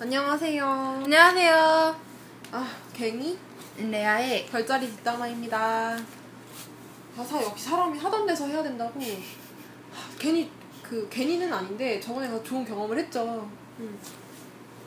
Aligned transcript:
안녕하세요. 0.00 0.66
안녕하세요. 1.04 1.96
아, 2.52 2.68
갱이 2.92 3.38
레아의 3.78 4.46
별자리 4.46 4.86
뒷담화입니다. 4.88 5.96
가사 7.16 7.42
역시 7.42 7.64
사람이 7.66 7.98
하던 7.98 8.26
데서 8.26 8.46
해야 8.48 8.62
된다고. 8.62 8.98
하, 9.00 10.18
괜히 10.18 10.50
그 10.82 11.08
괜히는 11.08 11.52
아닌데 11.52 12.00
저번에 12.00 12.26
가서 12.28 12.42
좋은 12.42 12.64
경험을 12.64 12.98
했죠. 12.98 13.48
음. 13.78 13.98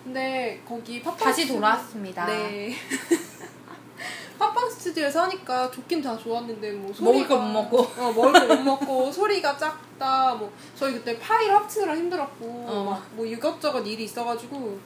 근데 0.03 0.61
거기 0.67 1.01
팟빵 1.01 1.17
다시 1.17 1.43
스튜디오- 1.43 1.55
돌아왔습니다. 1.55 2.25
네. 2.25 2.75
팟빵 4.37 4.69
스튜디오에서 4.69 5.23
하니까 5.23 5.71
좋긴 5.71 6.01
다 6.01 6.15
좋았는데 6.17 6.71
뭐 6.73 6.91
먹을 6.91 6.93
소리가 6.95 7.27
거못 7.39 7.51
먹고. 7.53 7.77
어 8.01 8.11
먹을 8.11 8.33
거 8.47 8.55
못 8.55 8.61
먹고 8.63 9.11
소리가 9.11 9.57
작다 9.57 10.35
뭐 10.35 10.51
저희 10.75 10.93
그때 10.93 11.17
파일 11.17 11.51
합치느라 11.51 11.95
힘들었고 11.95 12.45
어. 12.67 13.01
막뭐 13.15 13.25
이것저것 13.25 13.79
일이 13.87 14.03
있어가지고 14.03 14.79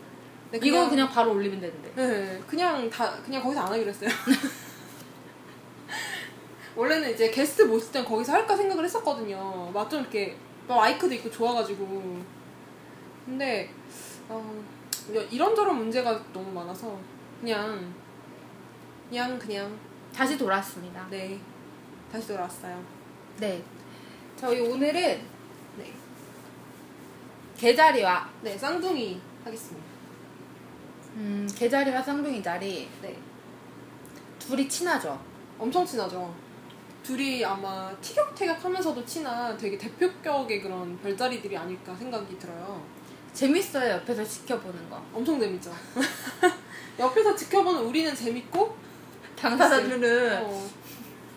근데 0.51 0.67
이건 0.67 0.89
그냥 0.89 1.09
바로 1.09 1.31
올리면 1.31 1.61
되는데. 1.61 1.93
네, 1.95 2.41
그냥 2.45 2.89
다 2.89 3.15
그냥 3.23 3.41
거기서 3.41 3.61
안 3.61 3.71
하기로 3.71 3.89
했어요. 3.89 4.09
원래는 6.75 7.13
이제 7.13 7.29
게스트 7.31 7.63
모실 7.63 7.91
땐 7.91 8.05
거기서 8.05 8.33
할까 8.33 8.55
생각을 8.55 8.83
했었거든요. 8.83 9.71
막 9.73 9.89
좀 9.89 10.01
이렇게 10.01 10.37
막 10.67 10.77
마이크도 10.77 11.13
있고 11.15 11.31
좋아가지고. 11.31 12.21
근데 13.25 13.69
어, 14.27 14.63
이런저런 15.29 15.77
문제가 15.77 16.21
너무 16.33 16.51
많아서 16.51 16.97
그냥 17.39 17.93
그냥 19.09 19.39
그냥 19.39 19.79
다시 20.13 20.37
돌아왔습니다. 20.37 21.07
네 21.09 21.39
다시 22.11 22.27
돌아왔어요. 22.27 22.83
네. 23.39 23.63
저희 24.37 24.59
오늘은 24.61 24.93
네, 25.77 25.93
개자리와 27.57 28.29
네 28.41 28.57
쌍둥이 28.57 29.21
하겠습니다. 29.45 29.90
음, 31.15 31.49
개자리와 31.55 32.01
쌍둥이 32.01 32.41
자리 32.41 32.89
네, 33.01 33.17
둘이 34.39 34.67
친하죠. 34.67 35.19
엄청 35.59 35.85
친하죠. 35.85 36.33
둘이 37.03 37.43
아마 37.43 37.91
티격태격 38.01 38.63
하면서도 38.63 39.03
친한 39.05 39.57
되게 39.57 39.77
대표격의 39.77 40.61
그런 40.61 40.97
별자리들이 41.01 41.57
아닐까 41.57 41.95
생각이 41.95 42.37
들어요. 42.37 42.83
재밌어요. 43.33 43.93
옆에서 43.93 44.23
지켜보는 44.23 44.89
거. 44.89 45.01
엄청 45.13 45.39
재밌죠. 45.39 45.73
옆에서 46.99 47.35
지켜보는 47.35 47.81
우리는 47.81 48.13
재밌고 48.13 48.75
당사자들은 49.35 50.43
어, 50.43 50.69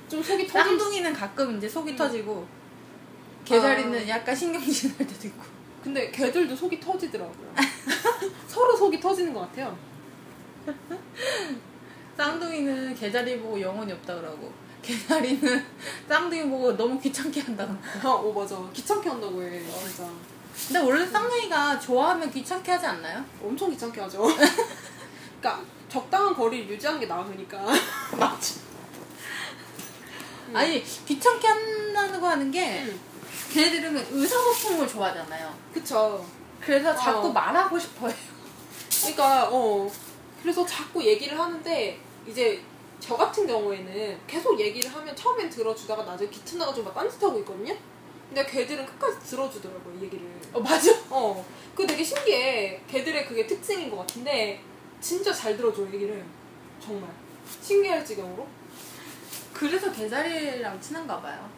좀 0.08 0.22
속이 0.22 0.47
터진 0.47 0.78
쌍둥이는 0.78 1.12
가끔 1.14 1.56
이제 1.56 1.69
속이 1.69 1.92
음. 1.92 1.97
터지고 1.97 2.47
개자리는 3.45 3.98
아. 3.98 4.08
약간 4.08 4.34
신경질 4.34 4.97
날 4.98 5.06
때도 5.06 5.28
있고. 5.28 5.42
근데 5.83 6.11
걔들도 6.11 6.55
속이 6.56 6.80
터지더라고요. 6.80 7.55
서로 8.55 8.77
속이 8.77 9.00
터지는 9.00 9.34
것 9.34 9.41
같아요. 9.41 9.77
쌍둥이는 12.16 12.94
개자리 12.94 13.41
보고 13.41 13.61
영혼이 13.61 13.92
없다 13.92 14.14
그러고 14.14 14.52
개자리는 14.80 15.66
쌍둥이 16.08 16.48
보고 16.48 16.77
너무 16.77 17.00
귀찮게 17.00 17.41
한다고. 17.41 17.74
어 18.05 18.33
맞아. 18.33 18.56
귀찮게 18.72 19.08
한다고 19.08 19.42
해 19.42 19.61
진짜. 19.61 20.08
근데 20.69 20.78
원래 20.78 21.05
쌍둥이가 21.05 21.80
좋아하면 21.80 22.30
귀찮게 22.30 22.70
하지 22.70 22.86
않나요? 22.86 23.24
엄청 23.42 23.70
귀찮게 23.70 24.00
하죠. 24.02 24.22
그러니까 25.41 25.64
적당한 25.89 26.33
거리를 26.33 26.68
유지하는 26.70 27.00
게 27.00 27.06
나으니까. 27.06 27.58
맞지. 28.16 28.61
아니 30.52 30.84
귀찮게 30.84 31.48
한다는 31.48 32.20
거 32.20 32.28
하는 32.28 32.52
게 32.52 32.84
음, 32.84 33.00
걔네들은 33.52 34.06
의사소통을 34.12 34.86
좋아하잖아요. 34.86 35.52
그쵸. 35.72 36.24
그래서 36.61 36.94
자꾸 36.94 37.28
어. 37.28 37.33
말하고 37.33 37.77
싶어요. 37.78 38.14
그러니까 39.05 39.48
어 39.50 39.91
그래서 40.41 40.64
자꾸 40.64 41.05
얘기를 41.05 41.38
하는데 41.38 41.98
이제 42.27 42.62
저 43.00 43.16
같은 43.16 43.46
경우에는 43.46 44.19
계속 44.27 44.58
얘기를 44.58 44.91
하면 44.94 45.14
처음엔 45.14 45.50
들어주다가 45.50 46.05
나중에 46.05 46.30
귀찮아가지고 46.30 46.86
막 46.86 46.95
딴짓하고 46.95 47.39
있거든요. 47.40 47.77
근데 48.29 48.45
걔들은 48.46 48.86
끝까지 48.86 49.18
들어주더라고 49.20 49.90
요 49.90 50.01
얘기를. 50.02 50.27
어 50.52 50.61
맞아. 50.61 50.90
어, 51.11 51.45
그 51.74 51.86
되게 51.86 52.02
신기해. 52.02 52.80
걔들의 52.89 53.27
그게 53.27 53.46
특징인 53.46 53.90
것 53.90 53.98
같은데 53.98 54.61
진짜 55.01 55.33
잘 55.33 55.56
들어줘 55.56 55.83
얘기를 55.92 56.24
정말 56.80 57.11
신기할 57.61 58.05
지경으로. 58.05 58.46
그래서 59.52 59.92
개자리랑 59.92 60.80
친한가 60.80 61.20
봐요. 61.20 61.48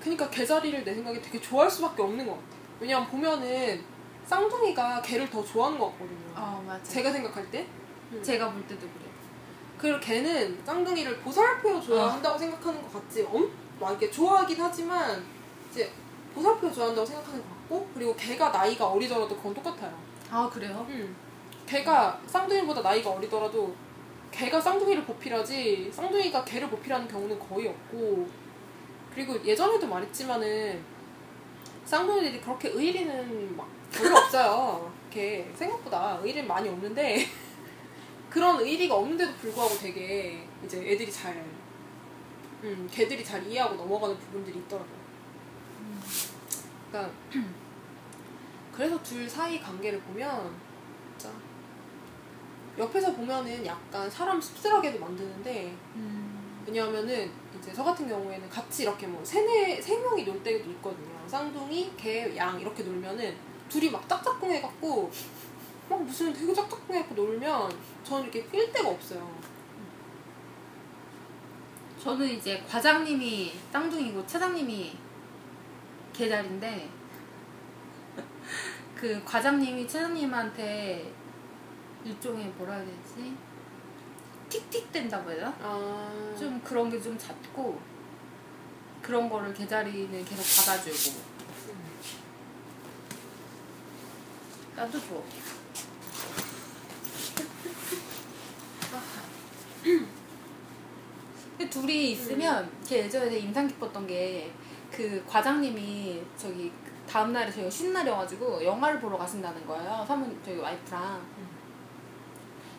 그러니까 0.00 0.28
개자리를 0.28 0.84
내 0.84 0.94
생각에 0.94 1.20
되게 1.20 1.40
좋아할 1.40 1.70
수밖에 1.70 2.02
없는 2.02 2.26
것 2.26 2.32
같아. 2.32 2.44
왜냐면 2.80 3.08
보면은 3.08 3.84
쌍둥이가 4.28 5.00
걔를 5.00 5.28
더 5.30 5.42
좋아하는 5.42 5.78
것 5.78 5.86
같거든요. 5.92 6.18
어 6.36 6.62
맞아. 6.66 6.84
제가 6.84 7.10
생각할 7.10 7.50
때. 7.50 7.66
제가 8.22 8.52
볼 8.52 8.62
때도 8.66 8.80
그래. 8.80 9.08
그리고 9.78 9.98
걔는 10.00 10.60
쌍둥이를 10.66 11.18
보살펴 11.20 11.80
줘야 11.80 12.04
어. 12.04 12.08
한다고 12.08 12.36
생각하는 12.36 12.82
것 12.82 12.92
같지. 12.92 13.22
엄, 13.22 13.50
막 13.80 13.90
이렇게 13.90 14.10
좋아하긴 14.10 14.60
하지만 14.60 15.24
이제 15.70 15.90
보살펴 16.34 16.70
줘야 16.70 16.88
한다고 16.88 17.06
생각하는 17.06 17.40
것 17.40 17.48
같고 17.48 17.88
그리고 17.94 18.14
걔가 18.16 18.50
나이가 18.50 18.86
어리더라도 18.88 19.34
그건 19.34 19.54
똑같아요. 19.54 19.96
아 20.30 20.48
그래요? 20.52 20.86
응. 20.90 21.14
걔가 21.66 22.20
쌍둥이보다 22.26 22.82
나이가 22.82 23.10
어리더라도 23.10 23.74
걔가 24.30 24.60
쌍둥이를 24.60 25.04
보필하지 25.04 25.90
쌍둥이가 25.92 26.44
걔를 26.44 26.68
보필하는 26.68 27.08
경우는 27.08 27.38
거의 27.38 27.68
없고 27.68 28.28
그리고 29.14 29.42
예전에도 29.44 29.86
말했지만은 29.86 30.82
쌍둥이들이 31.88 32.42
그렇게 32.42 32.68
의리는 32.68 33.56
막 33.56 33.66
별로 33.90 34.18
없어요. 34.18 34.92
이렇게 35.04 35.50
생각보다 35.54 36.20
의리는 36.22 36.46
많이 36.46 36.68
없는데 36.68 37.26
그런 38.28 38.60
의리가 38.60 38.94
없는데도 38.94 39.32
불구하고 39.36 39.74
되게 39.78 40.46
이제 40.62 40.78
애들이 40.86 41.10
잘 41.10 41.42
음, 42.62 42.86
걔들이 42.92 43.24
잘 43.24 43.46
이해하고 43.46 43.76
넘어가는 43.76 44.18
부분들이 44.18 44.58
있더라고요. 44.58 44.98
그러니까 46.90 47.14
그래서 48.76 49.02
둘 49.02 49.26
사이 49.26 49.58
관계를 49.58 49.98
보면 50.00 50.54
진짜 51.16 51.34
옆에서 52.76 53.14
보면은 53.14 53.64
약간 53.64 54.10
사람 54.10 54.38
씁쓸하게도 54.38 54.98
만드는데 54.98 55.74
음. 55.96 56.37
왜냐하면은 56.68 57.30
이제 57.58 57.72
저 57.72 57.82
같은 57.82 58.06
경우에는 58.06 58.48
같이 58.50 58.82
이렇게 58.82 59.06
뭐 59.06 59.24
세네 59.24 59.80
세 59.80 59.98
명이 59.98 60.24
놀 60.24 60.42
때도 60.42 60.70
있거든요. 60.70 61.26
쌍둥이, 61.26 61.96
개, 61.96 62.36
양 62.36 62.60
이렇게 62.60 62.82
놀면은 62.82 63.34
둘이 63.70 63.90
막 63.90 64.06
짝짝꿍 64.06 64.50
해갖고 64.50 65.10
막 65.88 66.02
무슨 66.02 66.30
되게 66.30 66.52
짝짝꿍 66.52 66.94
해갖고 66.94 67.14
놀면 67.14 67.72
저는 68.04 68.24
이렇게 68.24 68.46
낄 68.48 68.70
데가 68.70 68.90
없어요. 68.90 69.34
저는 71.98 72.28
이제 72.28 72.62
과장님이 72.68 73.54
쌍둥이고 73.72 74.26
차장님이 74.26 74.94
개자리인데 76.12 76.90
그 78.94 79.22
과장님이 79.24 79.88
차장님한테 79.88 81.12
일종의 82.04 82.46
뭐라 82.58 82.74
해야 82.74 82.84
되지? 82.84 83.47
틱틱 84.48 84.92
된다고 84.92 85.30
해야 85.30 85.38
되나? 85.38 85.54
아, 85.60 86.34
좀 86.38 86.60
그런 86.62 86.90
게좀 86.90 87.18
잦고 87.18 87.80
그런 89.02 89.28
거를 89.28 89.52
개자리는 89.54 90.24
계속 90.24 90.66
받아주고. 90.66 91.20
나도 94.76 95.00
좋아 95.00 95.20
근데 101.56 101.70
둘이 101.70 102.12
있으면 102.12 102.70
제 102.84 102.98
예전에 103.00 103.38
인상 103.38 103.66
깊었던 103.66 104.06
게 104.06 104.52
그 104.90 105.22
과장님이 105.28 106.22
저기 106.36 106.72
다음 107.08 107.32
날에 107.32 107.52
저희가 107.52 107.70
쉬는 107.70 107.92
날이어가지고 107.92 108.64
영화를 108.64 108.98
보러 108.98 109.16
가신다는 109.18 109.64
거예요. 109.66 110.04
사모님 110.08 110.40
저희 110.44 110.56
와이프랑 110.56 111.22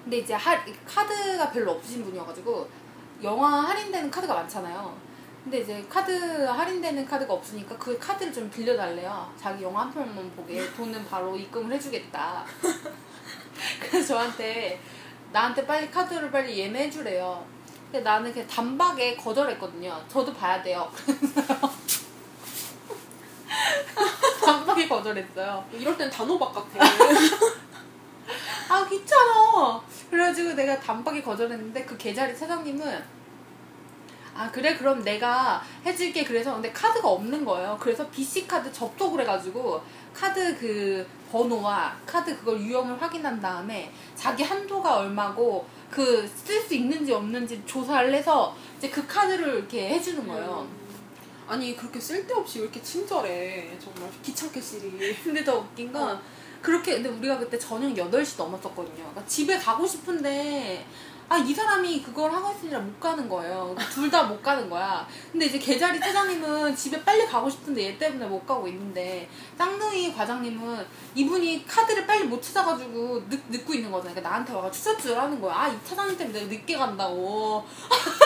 근데 0.03 0.17
이제 0.17 0.33
할, 0.33 0.63
카드가 0.85 1.51
별로 1.51 1.71
없으신 1.71 2.03
분이어가지고 2.03 2.69
영화 3.23 3.61
할인되는 3.61 4.09
카드가 4.09 4.33
많잖아요. 4.33 4.97
근데 5.43 5.59
이제 5.59 5.85
카드 5.89 6.11
할인되는 6.11 7.05
카드가 7.05 7.33
없으니까 7.33 7.77
그 7.77 7.97
카드를 7.97 8.31
좀 8.31 8.49
빌려달래요. 8.49 9.31
자기 9.39 9.63
영화 9.63 9.81
한 9.81 9.93
편만 9.93 10.31
보게 10.35 10.71
돈은 10.73 11.05
바로 11.05 11.35
입금을 11.35 11.73
해주겠다. 11.75 12.45
그래서 13.79 14.15
저한테 14.15 14.79
나한테 15.31 15.65
빨리 15.65 15.89
카드를 15.89 16.31
빨리 16.31 16.57
예매해주래요. 16.59 17.45
근데 17.91 18.01
나는 18.01 18.31
그냥 18.31 18.47
단박에 18.47 19.15
거절했거든요. 19.15 20.03
저도 20.07 20.33
봐야 20.33 20.61
돼요. 20.61 20.89
그래서 23.95 24.45
단박에 24.45 24.87
거절했어요. 24.87 25.65
이럴 25.71 25.97
땐 25.97 26.09
단호박 26.09 26.53
같아. 26.53 26.85
아 28.69 28.87
귀찮아. 28.87 29.81
그래가지고 30.09 30.53
내가 30.53 30.79
단박에 30.79 31.21
거절했는데 31.21 31.83
그 31.85 31.97
계자리 31.97 32.35
사장님은 32.35 33.03
아 34.35 34.49
그래 34.51 34.75
그럼 34.77 35.03
내가 35.03 35.61
해줄게. 35.85 36.23
그래서 36.23 36.53
근데 36.53 36.71
카드가 36.71 37.07
없는 37.09 37.43
거예요. 37.43 37.77
그래서 37.81 38.07
BC 38.09 38.47
카드 38.47 38.71
접속을 38.71 39.21
해가지고 39.21 39.81
카드 40.13 40.57
그 40.57 41.05
번호와 41.31 41.95
카드 42.05 42.37
그걸 42.37 42.59
유형을 42.61 43.01
확인한 43.01 43.39
다음에 43.41 43.91
자기 44.15 44.43
한도가 44.43 44.97
얼마고 44.97 45.67
그 45.89 46.27
쓸 46.45 46.61
수 46.61 46.73
있는지 46.75 47.11
없는지 47.11 47.63
조사를 47.65 48.13
해서 48.13 48.55
이제 48.77 48.89
그 48.89 49.05
카드를 49.07 49.55
이렇게 49.57 49.89
해주는 49.89 50.27
거예요. 50.27 50.67
음. 50.69 50.79
아니 51.47 51.75
그렇게 51.75 51.99
쓸데없이 51.99 52.59
왜 52.59 52.65
이렇게 52.65 52.81
친절해? 52.81 53.75
정말. 53.83 54.09
귀찮게스리. 54.21 55.15
근데 55.23 55.43
더 55.43 55.57
웃긴 55.57 55.91
건 55.91 56.19
그렇게 56.61 56.95
근데 56.95 57.09
우리가 57.09 57.37
그때 57.39 57.57
저녁 57.57 57.89
8시 57.93 58.37
넘었었거든요. 58.37 58.95
그러니까 58.95 59.25
집에 59.25 59.57
가고 59.57 59.85
싶은데 59.87 60.85
아 61.31 61.37
이 61.37 61.53
사람이 61.53 62.01
그걸 62.01 62.31
하고 62.31 62.51
있느라 62.51 62.79
못 62.79 62.99
가는 62.99 63.29
거예요. 63.29 63.75
둘 63.93 64.09
다 64.09 64.23
못 64.23 64.41
가는 64.41 64.67
거야. 64.67 65.07
근데 65.31 65.45
이제 65.45 65.59
게자리 65.59 65.99
차장님은 65.99 66.75
집에 66.75 67.03
빨리 67.03 67.23
가고 67.27 67.47
싶은데 67.47 67.83
얘 67.83 67.97
때문에 67.99 68.25
못 68.25 68.47
가고 68.47 68.67
있는데 68.67 69.29
쌍둥이 69.55 70.15
과장님은 70.15 70.85
이분이 71.13 71.67
카드를 71.67 72.07
빨리 72.07 72.23
못 72.23 72.41
찾아가지고 72.41 73.29
늦, 73.29 73.39
늦고 73.49 73.73
있는 73.75 73.91
거잖아요. 73.91 74.15
그러니까 74.15 74.29
나한테 74.29 74.53
와가 74.53 74.71
추천줄 74.71 75.15
하는 75.19 75.39
거야. 75.39 75.53
아 75.55 75.69
이 75.69 75.77
차장님 75.87 76.17
때문에 76.17 76.39
내가 76.39 76.51
늦게 76.51 76.75
간다고. 76.75 77.63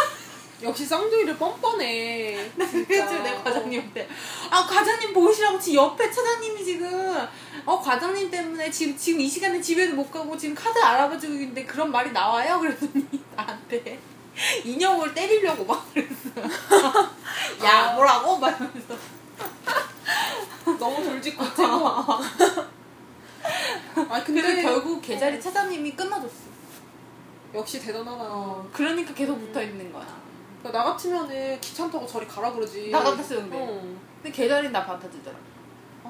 역시 0.63 0.85
쌍둥이를 0.85 1.35
뻔뻔해 1.37 2.49
그래서 2.55 3.21
내 3.21 3.35
과장님한테 3.43 4.07
아 4.49 4.65
과장님 4.65 5.13
보시라고 5.13 5.59
지금 5.59 5.83
옆에 5.83 6.09
차장님이 6.09 6.63
지금 6.63 7.27
어 7.65 7.79
과장님 7.79 8.29
때문에 8.29 8.69
지금 8.69 8.95
지금 8.97 9.21
이 9.21 9.29
시간에 9.29 9.61
집에도 9.61 9.95
못 9.95 10.11
가고 10.11 10.35
지금 10.37 10.53
카드 10.53 10.77
알아봐주고 10.79 11.33
있는데 11.33 11.65
그런 11.65 11.91
말이 11.91 12.11
나와요? 12.11 12.59
그랬더니 12.59 13.05
나한테 13.35 13.99
인형을 14.65 15.13
때리려고 15.13 15.63
막 15.65 15.85
그랬어 15.93 16.29
야 17.63 17.91
아. 17.91 17.93
뭐라고? 17.95 18.37
막 18.37 18.49
이러면서. 18.59 18.95
너무 20.79 21.03
돌직구 21.03 21.43
찌고. 21.55 21.87
아 21.87 22.19
근데 24.25 24.41
근데 24.41 24.61
결국 24.61 25.01
계자리 25.01 25.39
차장님이 25.39 25.95
끊어줬어. 25.95 26.43
역시 27.53 27.79
대단하다. 27.79 28.23
어 28.23 28.67
그러니까 28.73 29.13
계속 29.13 29.39
붙어 29.39 29.61
있는 29.61 29.91
거야. 29.93 30.05
나 30.63 30.71
같으면은 30.71 31.59
귀찮다고 31.61 32.05
저리 32.07 32.27
가라 32.27 32.51
그러지. 32.51 32.89
나 32.89 33.03
같았어요 33.03 33.39
근데 33.41 33.57
어. 33.57 33.81
근데 34.21 34.35
계자리는 34.35 34.71
나 34.71 34.85
받아주더라 34.85 35.35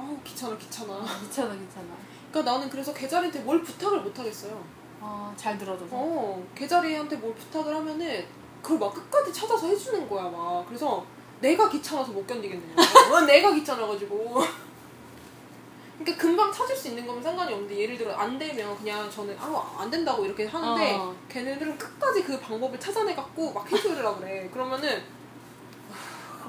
아우 0.04 0.18
귀찮아 0.24 0.58
귀찮아. 0.58 0.94
괜찮아 1.22 1.54
괜찮아. 1.54 1.86
그러니까 2.30 2.52
나는 2.52 2.70
그래서 2.70 2.94
계자리한테 2.94 3.40
뭘 3.40 3.62
부탁을 3.64 4.02
못 4.02 4.18
하겠어요. 4.18 4.62
어잘 5.02 5.58
들어줘서 5.58 5.90
어 5.92 6.44
계자리한테 6.56 7.16
뭘 7.18 7.34
부탁을 7.36 7.76
하면은 7.76 8.26
그걸 8.62 8.80
막 8.80 8.94
끝까지 8.94 9.32
찾아서 9.34 9.68
해주는 9.68 10.10
거야 10.10 10.24
막. 10.30 10.66
그래서 10.68 11.06
내가 11.40 11.70
귀찮아서 11.70 12.12
못 12.12 12.26
견디겠는 12.28 12.76
거야 12.76 12.88
왜 13.22 13.26
내가 13.26 13.52
귀찮아가지고. 13.54 14.42
그러니까 16.00 16.22
금방 16.22 16.52
찾을 16.52 16.76
수 16.76 16.90
있는 16.90 17.06
거면 17.06 17.22
상관이 17.22 17.54
없는데 17.54 17.78
예를 17.78 17.98
들어 17.98 18.14
안 18.14 18.38
되면 18.38 18.76
그냥 18.78 19.10
저는 19.10 19.38
아안 19.40 19.90
된다고 19.90 20.26
이렇게 20.26 20.46
하는데 20.46 20.96
어. 20.96 21.16
걔네들은 21.30 21.78
끝까지 21.78 22.24
그 22.24 22.40
방법을 22.40 22.78
찾아내 22.80 23.14
갖고 23.16 23.54
막 23.54 23.72
해주려고 23.72 24.20
그래. 24.20 24.50
그러면은 24.52 25.02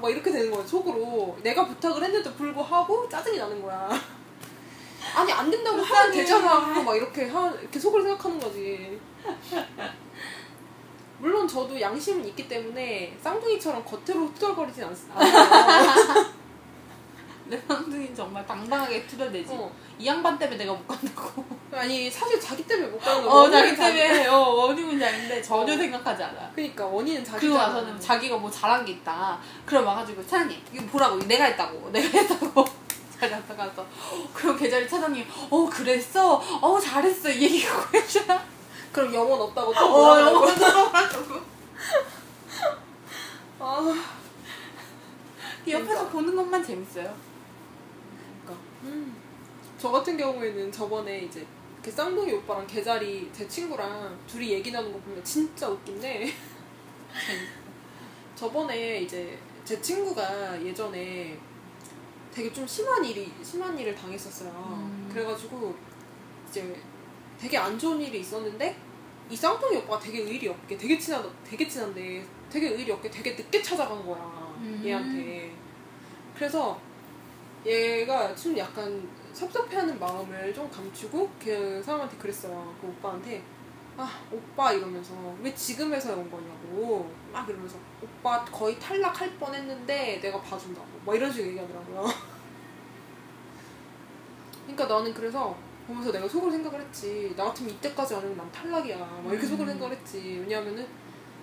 막 0.01 0.09
이렇게 0.09 0.31
되는 0.31 0.51
거야 0.51 0.65
속으로. 0.65 1.37
내가 1.41 1.65
부탁을 1.65 2.03
했는데도 2.03 2.35
불구하고 2.35 3.07
짜증이 3.09 3.37
나는 3.37 3.61
거야. 3.61 3.89
아니 5.15 5.31
안 5.31 5.49
된다고 5.51 5.81
하면. 5.81 6.11
되잖아. 6.11 6.59
막 6.83 6.95
이렇게 6.95 7.25
하 7.27 7.49
이렇게 7.51 7.79
속으로 7.79 8.03
생각하는 8.03 8.39
거지. 8.39 8.99
물론 11.19 11.47
저도 11.47 11.79
양심은 11.79 12.25
있기 12.27 12.47
때문에 12.47 13.17
쌍둥이처럼 13.21 13.83
겉으로 13.85 14.31
투덜거리진 14.33 14.83
않- 14.83 14.95
않아요 15.15 16.25
내 17.47 17.61
쌍둥이는 17.67 18.15
정말 18.15 18.45
당당하게 18.45 19.05
투덜대지. 19.05 19.49
어. 19.53 19.71
이 19.99 20.07
양반 20.07 20.37
때문에 20.37 20.57
내가 20.57 20.73
못 20.73 20.87
간다고. 20.87 21.45
아니 21.71 22.09
사실 22.09 22.39
자기 22.39 22.65
때문에 22.65 22.87
못 22.89 22.99
가는 22.99 23.23
거어 23.23 23.49
자기 23.49 23.75
때문에. 23.75 24.27
어 24.27 24.37
원인은 24.39 24.99
자기인데 24.99 25.41
전혀 25.41 25.77
생각하지 25.77 26.23
않아. 26.23 26.51
그러니까 26.55 26.85
원인은 26.85 27.23
자기잖아. 27.23 27.39
그리고 27.39 27.57
나서는 27.57 27.99
자기가 27.99 28.37
뭐 28.37 28.49
잘한 28.49 28.83
게 28.85 28.93
있다. 28.93 29.39
그럼 29.65 29.85
와가지고 29.85 30.23
차장님 30.25 30.59
이거 30.73 30.85
보라고. 30.87 31.19
내가 31.19 31.45
했다고. 31.45 31.89
내가 31.93 32.07
했다고. 32.19 32.65
잘 33.19 33.29
갔다 33.29 33.55
가서 33.55 33.85
그럼 34.33 34.57
계자리 34.57 34.89
차장님 34.89 35.25
어 35.49 35.69
그랬어? 35.69 36.35
어 36.61 36.79
잘했어. 36.79 37.29
이 37.29 37.43
얘기가 37.43 37.87
해줘야 37.93 38.43
그럼 38.91 39.13
영혼 39.13 39.39
없다고 39.41 39.73
또 39.73 39.79
어. 39.79 40.19
영어 40.19 40.45
들어가지고. 40.53 41.35
아. 43.59 44.03
옆에서 45.67 45.87
그러니까. 45.87 46.11
보는 46.11 46.35
것만 46.35 46.63
재밌어요 46.63 47.11
음. 48.85 49.15
저 49.77 49.91
같은 49.91 50.17
경우에는 50.17 50.71
저번에 50.71 51.21
이제 51.21 51.45
그 51.83 51.91
쌍둥이 51.91 52.31
오빠랑 52.33 52.65
개자리 52.65 53.29
제 53.31 53.47
친구랑 53.47 54.17
둘이 54.25 54.53
얘기 54.53 54.71
나눈 54.71 54.91
거 54.91 54.99
보면 54.99 55.23
진짜 55.23 55.69
웃긴데 55.69 56.31
저번에 58.35 59.01
이제 59.01 59.37
제 59.63 59.81
친구가 59.81 60.63
예전에 60.63 61.37
되게 62.33 62.51
좀 62.51 62.67
심한 62.67 63.03
일이 63.05 63.31
심한 63.43 63.77
일을 63.77 63.95
당했었어요. 63.95 64.49
음. 64.49 65.09
그래가지고 65.11 65.75
이제 66.49 66.75
되게 67.39 67.57
안 67.57 67.77
좋은 67.77 68.01
일이 68.01 68.19
있었는데 68.19 68.75
이 69.29 69.35
쌍둥이 69.35 69.77
오빠가 69.77 69.99
되게 69.99 70.19
의리 70.19 70.47
없게 70.47 70.77
되게 70.77 70.97
친하 70.97 71.23
되게 71.43 71.67
친한데 71.67 72.25
되게 72.49 72.69
의리 72.69 72.91
없게 72.91 73.09
되게 73.09 73.31
늦게 73.31 73.61
찾아간 73.61 74.05
거야 74.05 74.17
음. 74.59 74.81
얘한테. 74.83 75.53
그래서 76.35 76.79
얘가 77.65 78.35
좀 78.35 78.57
약간 78.57 79.09
섭섭해하는 79.33 79.99
마음을 79.99 80.53
좀 80.53 80.69
감추고 80.69 81.29
그 81.39 81.81
사람한테 81.83 82.17
그랬어요. 82.17 82.73
그 82.79 82.87
오빠한테 82.87 83.43
아 83.97 84.21
오빠 84.31 84.71
이러면서 84.71 85.13
왜 85.41 85.53
지금에서 85.53 86.13
온 86.13 86.29
거냐고 86.29 87.09
막 87.31 87.47
이러면서 87.49 87.77
오빠 88.01 88.45
거의 88.45 88.77
탈락할 88.79 89.31
뻔했는데 89.37 90.19
내가 90.21 90.41
봐준다고 90.41 90.87
막 91.05 91.15
이런 91.15 91.31
식으로 91.31 91.49
얘기하더라고요. 91.49 92.05
그러니까 94.65 94.85
나는 94.85 95.13
그래서 95.13 95.55
보면서 95.87 96.11
내가 96.11 96.27
속으로 96.27 96.51
생각을 96.51 96.81
했지 96.81 97.33
나 97.35 97.45
같으면 97.45 97.71
이때까지 97.71 98.15
안 98.15 98.21
하면 98.21 98.37
난 98.37 98.51
탈락이야 98.51 98.97
막 98.97 99.31
이렇게 99.31 99.45
속으로 99.45 99.67
음. 99.67 99.73
생각을 99.73 99.95
했지 99.95 100.39
왜냐하면은 100.41 100.87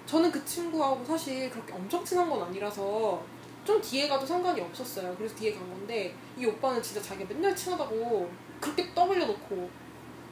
저는 0.07 0.33
그 0.33 0.45
친구하고 0.45 1.05
사실 1.05 1.49
그렇게 1.49 1.73
엄청 1.73 2.05
친한 2.05 2.29
건 2.29 2.43
아니라서 2.43 3.23
좀 3.65 3.81
뒤에 3.81 4.09
가도 4.09 4.27
상관이 4.27 4.61
없었어요 4.61 5.15
그래서 5.17 5.35
뒤에 5.37 5.53
간 5.53 5.69
건데 5.69 6.15
이 6.37 6.47
오빠는 6.47 6.83
진짜 6.83 7.01
자기가 7.01 7.33
맨날 7.33 7.55
친하다고 7.55 8.31
그렇게 8.61 8.93
떠벌려 8.95 9.27
놓고 9.27 9.71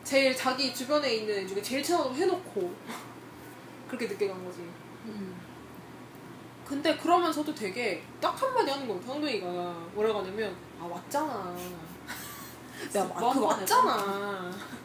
제일 0.02 0.34
자기 0.34 0.74
주변에 0.74 1.14
있는 1.14 1.38
애 1.38 1.46
중에 1.46 1.62
제일 1.62 1.82
친하다고 1.82 2.14
해놓고 2.14 2.74
그렇게 3.88 4.06
늦게 4.06 4.28
간 4.28 4.44
거지 4.44 4.60
음. 4.60 5.40
근데 6.66 6.96
그러면서도 6.96 7.54
되게 7.54 8.02
딱 8.20 8.40
한마디 8.40 8.70
하는 8.70 8.86
거예요 8.86 9.02
상동이가 9.02 9.46
뭐라고 9.94 10.20
하냐면 10.20 10.54
아 10.80 10.84
왔잖아 10.84 11.56
야 12.96 13.10
아, 13.14 13.32
그 13.32 13.40
왔잖아 13.40 14.50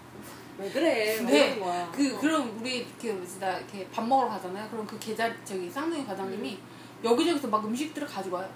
왜 0.57 0.69
그래 0.71 1.21
막 1.21 1.29
네. 1.29 1.61
그 1.93 2.15
어. 2.15 2.19
그럼 2.19 2.57
우리 2.59 2.77
이렇게 2.77 3.11
뭐지나 3.11 3.57
이렇게 3.57 3.87
밥 3.89 4.05
먹으러 4.07 4.29
가잖아요. 4.29 4.69
그럼 4.69 4.87
그 4.87 4.97
계좌 4.99 5.29
저기 5.43 5.69
쌍둥이 5.69 6.05
과장님이 6.05 6.57
여기저기서 7.03 7.47
막 7.47 7.65
음식들을 7.65 8.07
가져와요. 8.07 8.49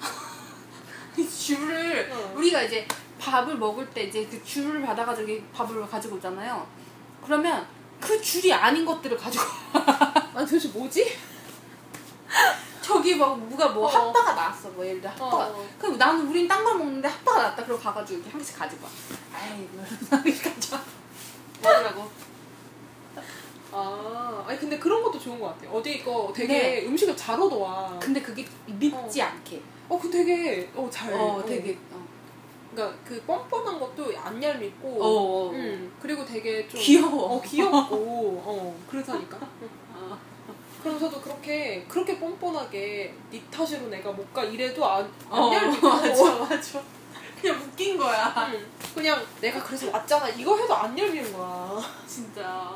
이 1.16 1.28
줄을 1.28 2.10
어. 2.12 2.34
우리가 2.36 2.62
이제 2.62 2.86
밥을 3.18 3.56
먹을 3.56 3.88
때 3.90 4.04
이제 4.04 4.26
그 4.26 4.42
줄을 4.44 4.82
받아가지고 4.82 5.42
밥을 5.52 5.86
가지고 5.88 6.16
오잖아요. 6.16 6.66
그러면 7.24 7.66
그 8.00 8.20
줄이 8.20 8.52
아닌 8.52 8.84
것들을 8.84 9.16
가지고 9.16 9.42
아니 10.34 10.46
도대체 10.46 10.68
뭐지? 10.68 11.16
저기 12.82 13.16
막 13.16 13.38
누가 13.48 13.68
뭐 13.68 13.86
어. 13.86 13.88
핫바가 13.88 14.34
나왔어 14.34 14.68
뭐 14.70 14.84
예를 14.84 15.00
들어 15.00 15.10
핫바가 15.12 15.44
어. 15.46 15.68
그럼 15.78 15.96
나는 15.96 16.28
우린 16.28 16.46
딴 16.46 16.62
걸 16.62 16.76
먹는데 16.76 17.08
핫바가 17.08 17.42
나왔다 17.42 17.64
그럼 17.64 17.80
가가지고 17.80 18.18
이렇게 18.18 18.30
한 18.30 18.40
개씩 18.40 18.58
가지고 18.58 18.84
와 18.84 18.90
아이 19.40 19.62
이거 19.62 20.50
가져와 20.50 20.82
먹으라고 21.62 22.10
아 23.74 24.44
아니 24.46 24.58
근데 24.58 24.78
그런 24.78 25.02
것도 25.02 25.18
좋은 25.18 25.40
것 25.40 25.46
같아 25.58 25.70
어디 25.72 25.96
이거 25.96 26.32
되게 26.34 26.52
네. 26.80 26.86
음식을 26.86 27.16
잘 27.16 27.40
얻어와 27.40 27.98
근데 28.00 28.20
그게 28.22 28.44
밉지 28.66 29.20
않게 29.22 29.60
어 29.88 29.98
그 29.98 30.10
되게 30.10 30.70
어잘 30.74 31.12
어 31.12 31.42
되게 31.46 31.76
어. 31.92 32.04
그러니까 32.74 32.98
그 33.04 33.20
뻔뻔한 33.22 33.78
것도 33.78 34.12
안 34.18 34.42
얄밉고 34.42 34.88
어, 34.88 35.06
어, 35.06 35.46
어. 35.48 35.50
음, 35.50 35.92
그리고 36.00 36.24
되게 36.24 36.66
좀 36.66 36.80
귀여워. 36.80 37.36
어 37.36 37.42
귀엽고 37.42 37.72
어 38.44 38.76
그렇다니까 38.90 39.38
어. 39.94 40.18
그러면서도 40.82 41.20
그렇게 41.20 41.84
그렇게 41.88 42.18
뻔뻔하게 42.18 43.14
네 43.30 43.42
탓으로 43.50 43.88
내가 43.88 44.10
못 44.12 44.32
가 44.34 44.42
이래도 44.44 44.84
안, 44.84 45.08
안 45.30 45.42
어, 45.42 45.52
얄밉고 45.52 45.88
맞아 45.88 46.34
맞아 46.38 46.82
그냥 47.40 47.60
웃긴 47.62 47.96
거야 47.96 48.50
응. 48.52 48.66
그냥 48.94 49.22
내가 49.40 49.62
그래서 49.62 49.90
왔잖아 49.90 50.28
이거 50.30 50.56
해도 50.56 50.74
안 50.74 50.98
얄미운 50.98 51.32
거야 51.32 51.78
진짜 52.06 52.74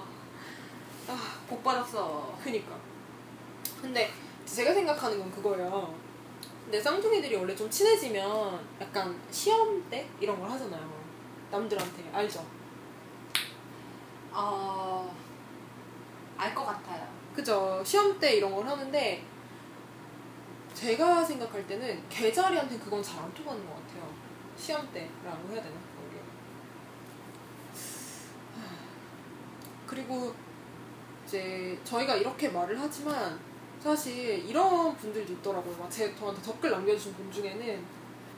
아 1.09 1.17
복 1.49 1.62
받았어 1.65 2.37
그니까 2.43 2.77
근데 3.81 4.11
제가 4.45 4.73
생각하는 4.75 5.19
건 5.19 5.31
그거예요 5.31 5.95
근데 6.65 6.81
쌍둥이들이 6.81 7.35
원래 7.37 7.55
좀 7.57 7.71
친해지면 7.71 8.61
약간 8.81 9.19
시험 9.31 9.83
때 9.88 10.07
이런 10.21 10.38
걸 10.41 10.50
하잖아요 10.50 10.99
남들한테 11.50 12.11
알죠? 12.12 12.45
어, 14.33 15.12
알 16.37 16.55
것 16.55 16.65
같아요. 16.67 17.09
그죠? 17.35 17.83
시험 17.85 18.19
때 18.21 18.35
이런 18.37 18.55
걸 18.55 18.67
하는데 18.67 19.25
제가 20.75 21.25
생각할 21.25 21.67
때는 21.67 22.09
개자리한테 22.09 22.79
그건 22.79 23.03
잘 23.03 23.19
안 23.25 23.33
통하는 23.35 23.67
것 23.67 23.75
같아요. 23.75 24.12
시험 24.57 24.87
때라고 24.93 25.49
해야 25.50 25.62
되나? 25.62 25.75
그런 25.97 26.11
게. 26.12 26.19
하, 28.55 29.87
그리고 29.87 30.35
이제 31.28 31.78
저희가 31.85 32.16
이렇게 32.16 32.49
말을 32.49 32.80
하지만 32.80 33.38
사실 33.82 34.42
이런 34.49 34.97
분들도 34.97 35.35
있더라고요. 35.35 35.76
막 35.76 35.90
제 35.90 36.14
저한테 36.16 36.40
댓글 36.40 36.70
남겨주신 36.70 37.12
분 37.14 37.30
중에는 37.30 37.85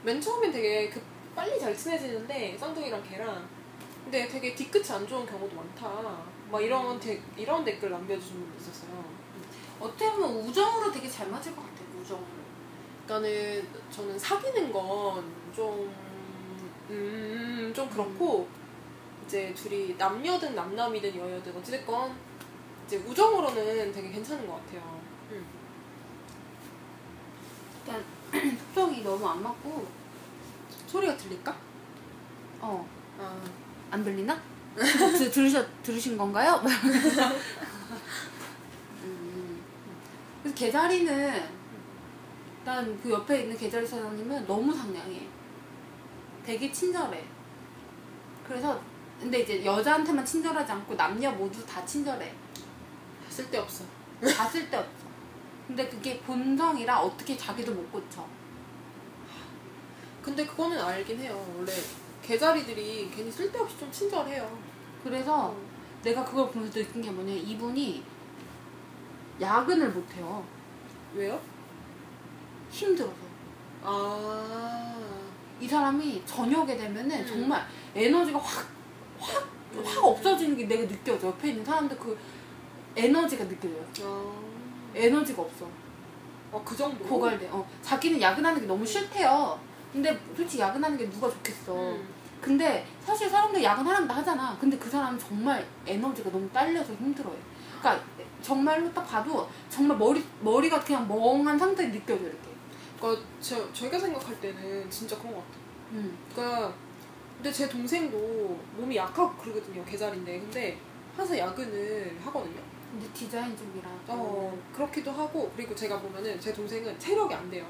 맨 0.03 0.21
처음엔 0.21 0.51
되게 0.51 0.91
그 0.91 1.01
빨리 1.35 1.59
잘 1.59 1.75
친해지는데 1.77 2.59
쌍둥이랑 2.59 3.03
걔랑 3.09 3.49
근데 4.03 4.27
되게 4.27 4.55
뒤끝이 4.55 4.91
안 4.91 5.07
좋은 5.07 5.25
경우도 5.25 5.55
많다. 5.55 5.89
막 6.51 6.61
이런 6.61 6.99
데, 6.99 7.23
이런 7.37 7.65
댓글 7.65 7.91
남겨주신 7.91 8.35
분도 8.35 8.59
있었어요. 8.59 9.05
어떻게 9.79 10.11
보면 10.11 10.31
우정으로 10.49 10.91
되게 10.91 11.09
잘 11.09 11.29
맞을 11.29 11.55
것 11.55 11.63
같아요. 11.63 12.01
우정으로. 12.01 12.27
그러니까는 13.07 13.69
저는 13.91 14.19
사귀는 14.19 14.73
건좀 14.73 15.95
음, 16.91 17.73
좀 17.75 17.89
그렇고 17.89 18.49
이제 19.25 19.55
둘이 19.55 19.95
남녀든 19.97 20.57
남남이든 20.57 21.17
여여든 21.17 21.57
어찌됐건 21.57 22.30
이제 22.91 22.97
우정으로는 23.07 23.93
되게 23.93 24.11
괜찮은 24.11 24.49
것 24.49 24.55
같아요. 24.55 25.01
음. 25.31 25.47
일단 27.87 28.05
속성이 28.59 29.05
너무 29.05 29.29
안 29.29 29.41
맞고 29.41 29.87
소리가 30.89 31.17
들릴까? 31.17 31.57
어. 32.61 32.85
아, 33.17 33.41
안 33.93 34.03
들리나? 34.03 34.37
드, 34.75 35.31
들으셨, 35.31 35.85
들으신 35.85 36.19
건가요? 36.19 36.61
음. 39.05 39.63
그래서 40.43 40.57
개자리는 40.57 41.49
일단 42.59 43.01
그 43.01 43.11
옆에 43.11 43.43
있는 43.43 43.57
개자리 43.57 43.87
사장님은 43.87 44.49
너무 44.49 44.75
상냥해. 44.75 45.29
되게 46.45 46.73
친절해. 46.73 47.25
그래서 48.49 48.81
근데 49.21 49.43
이제 49.43 49.65
여자한테만 49.65 50.25
친절하지 50.25 50.73
않고 50.73 50.97
남녀 50.97 51.31
모두 51.31 51.65
다 51.65 51.87
친절해. 51.87 52.35
쓸데없어. 53.41 53.85
다 54.37 54.47
쓸데없어. 54.47 55.11
근데 55.67 55.89
그게 55.89 56.19
본성이라 56.21 57.01
어떻게 57.01 57.37
자기도 57.37 57.73
못 57.73 57.91
고쳐. 57.93 58.27
근데 60.23 60.45
그거는 60.45 60.79
알긴 60.79 61.19
해요. 61.21 61.55
원래 61.57 61.73
개자리들이 62.23 63.11
괜히 63.15 63.31
쓸데없이 63.31 63.79
좀 63.79 63.91
친절해요. 63.91 64.59
그래서 65.03 65.55
내가 66.03 66.25
그걸 66.25 66.51
보면서 66.51 66.81
느낀 66.81 67.01
게 67.03 67.11
뭐냐면 67.11 67.43
이분이 67.43 68.05
야근을 69.41 69.91
못 69.91 70.15
해요. 70.15 70.45
왜요? 71.15 71.41
힘들어서. 72.71 73.31
아, 73.83 74.97
이 75.59 75.67
사람이 75.67 76.23
저녁에 76.27 76.77
되면은 76.77 77.21
음. 77.21 77.27
정말 77.27 77.67
에너지가 77.95 78.39
확, 78.39 78.69
확, 79.19 79.49
확 79.83 80.05
없어지는 80.05 80.57
게 80.57 80.67
내가 80.67 80.87
느껴져. 80.87 81.29
옆에 81.29 81.49
있는 81.49 81.65
사람들 81.65 81.99
그 81.99 82.19
에너지가 82.97 83.47
느껴져요. 83.49 83.85
아, 84.03 84.33
에너지가 84.95 85.43
없어. 85.43 85.67
아, 86.53 86.61
그 86.65 86.77
정도? 86.77 87.05
고갈돼. 87.05 87.49
어. 87.51 87.67
자기는 87.83 88.21
야근하는 88.21 88.61
게 88.61 88.67
너무 88.67 88.85
싫대요. 88.85 89.59
근데 89.93 90.19
솔직히 90.37 90.63
야근하는 90.63 90.97
게 90.97 91.09
누가 91.11 91.29
좋겠어. 91.31 91.75
음. 91.75 92.09
근데 92.41 92.87
사실 93.05 93.29
사람들 93.29 93.63
야근하란다 93.63 94.17
하잖아. 94.17 94.57
근데 94.59 94.79
그 94.79 94.89
사람은 94.89 95.19
정말 95.19 95.67
에너지가 95.87 96.31
너무 96.31 96.49
딸려서 96.51 96.95
힘들어요. 96.95 97.37
그러니까 97.79 98.05
정말로 98.43 98.93
딱 98.93 99.07
봐도 99.07 99.49
정말 99.69 99.97
머리, 99.97 100.25
머리가 100.41 100.81
그냥 100.81 101.07
멍한 101.07 101.59
상태에 101.59 101.91
느껴져, 101.91 102.25
이렇게. 102.25 102.51
그러니까 102.99 103.23
저, 103.41 103.73
저희가 103.73 103.99
생각할 103.99 104.41
때는 104.41 104.89
진짜 104.91 105.19
그런 105.19 105.35
것 105.35 105.41
같아요. 105.41 105.61
음. 105.93 106.19
그러니까 106.35 106.75
근데 107.37 107.51
제 107.53 107.69
동생도 107.69 108.59
몸이 108.77 108.97
약하고 108.97 109.35
그러거든요 109.37 109.83
계절인데 109.85 110.41
근데 110.41 110.79
항상 111.17 111.39
야근을 111.39 112.19
하거든요. 112.23 112.61
근데 112.91 113.09
디자인 113.13 113.57
쪽이라. 113.57 113.89
어 114.09 114.59
그렇기도 114.75 115.11
하고 115.13 115.51
그리고 115.55 115.75
제가 115.75 116.01
보면은 116.01 116.41
제 116.41 116.53
동생은 116.53 116.99
체력이 116.99 117.33
안 117.35 117.49
돼요. 117.51 117.65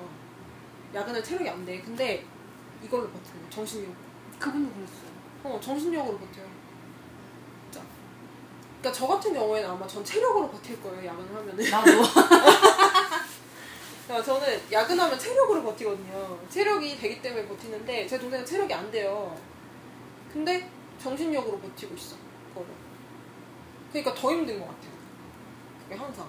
야근은 0.94 1.22
체력이 1.22 1.48
안 1.48 1.64
돼. 1.64 1.80
근데 1.80 2.24
이걸로 2.82 3.04
버텨요. 3.08 3.50
정신력. 3.50 3.92
그분도 4.38 4.72
그랬어요. 4.74 5.10
어 5.44 5.60
정신력으로 5.60 6.18
버텨요. 6.18 6.46
진짜. 7.70 7.84
그러니까 8.80 8.98
저 8.98 9.06
같은 9.06 9.34
경우에는 9.34 9.68
아마 9.68 9.86
전 9.86 10.02
체력으로 10.04 10.50
버틸 10.50 10.80
거예요 10.82 11.06
야근을 11.06 11.36
하면은. 11.36 11.70
나도. 11.70 11.90
그러니까 14.06 14.24
저는 14.24 14.60
야근하면 14.72 15.18
체력으로 15.18 15.62
버티거든요. 15.62 16.38
체력이 16.48 16.98
되기 16.98 17.22
때문에 17.22 17.46
버티는데 17.46 18.06
제 18.06 18.18
동생은 18.18 18.44
체력이 18.44 18.72
안 18.74 18.90
돼요. 18.90 19.38
근데 20.32 20.68
정신력으로 20.98 21.58
버티고 21.58 21.94
있어. 21.94 22.16
그거를. 22.48 22.68
그러니까 23.92 24.14
더 24.14 24.32
힘든 24.32 24.58
것 24.58 24.66
같아요. 24.66 24.89
그게 25.90 26.00
항상. 26.00 26.24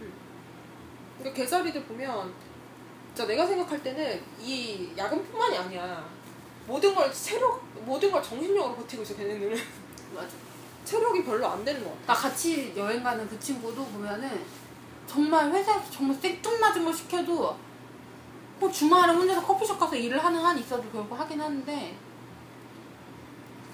음. 0.00 0.12
그러니까 1.18 1.36
개자리들 1.42 1.84
보면 1.84 2.32
진짜 3.08 3.26
내가 3.26 3.44
생각할 3.44 3.82
때는 3.82 4.22
이 4.40 4.92
야근뿐만이 4.96 5.58
아니야. 5.58 6.08
모든 6.66 6.94
걸 6.94 7.12
체력, 7.12 7.60
모든 7.84 8.12
걸 8.12 8.22
정신력으로 8.22 8.76
버티고 8.76 9.02
있어 9.02 9.16
걔네들은. 9.16 9.58
맞아. 10.14 10.28
체력이 10.84 11.24
별로 11.24 11.46
안 11.48 11.64
되는 11.64 11.82
것 11.82 11.90
같아. 11.90 12.12
나 12.12 12.20
같이 12.20 12.72
여행 12.76 13.02
가는 13.02 13.28
그 13.28 13.38
친구도 13.40 13.84
보면은 13.86 14.44
정말 15.08 15.50
회사에서 15.50 15.90
정말 15.90 16.16
생뚱맞은 16.16 16.84
걸 16.84 16.94
시켜도 16.94 17.56
뭐 18.60 18.70
주말에 18.70 19.12
혼자서 19.12 19.44
커피숍 19.44 19.78
가서 19.78 19.96
일을 19.96 20.22
하는 20.22 20.40
한이 20.40 20.60
있어도 20.60 20.88
결국 20.90 21.18
하긴 21.18 21.40
하는데 21.40 21.96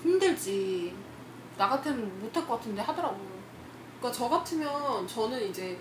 힘들지. 0.03 0.97
나 1.59 1.69
같으면 1.69 2.19
못할 2.21 2.47
것 2.47 2.57
같은데 2.57 2.81
하더라고. 2.81 3.40
그러니까 4.01 4.13
저 4.13 4.29
같으면 4.29 5.07
저는 5.07 5.49
이제 5.51 5.79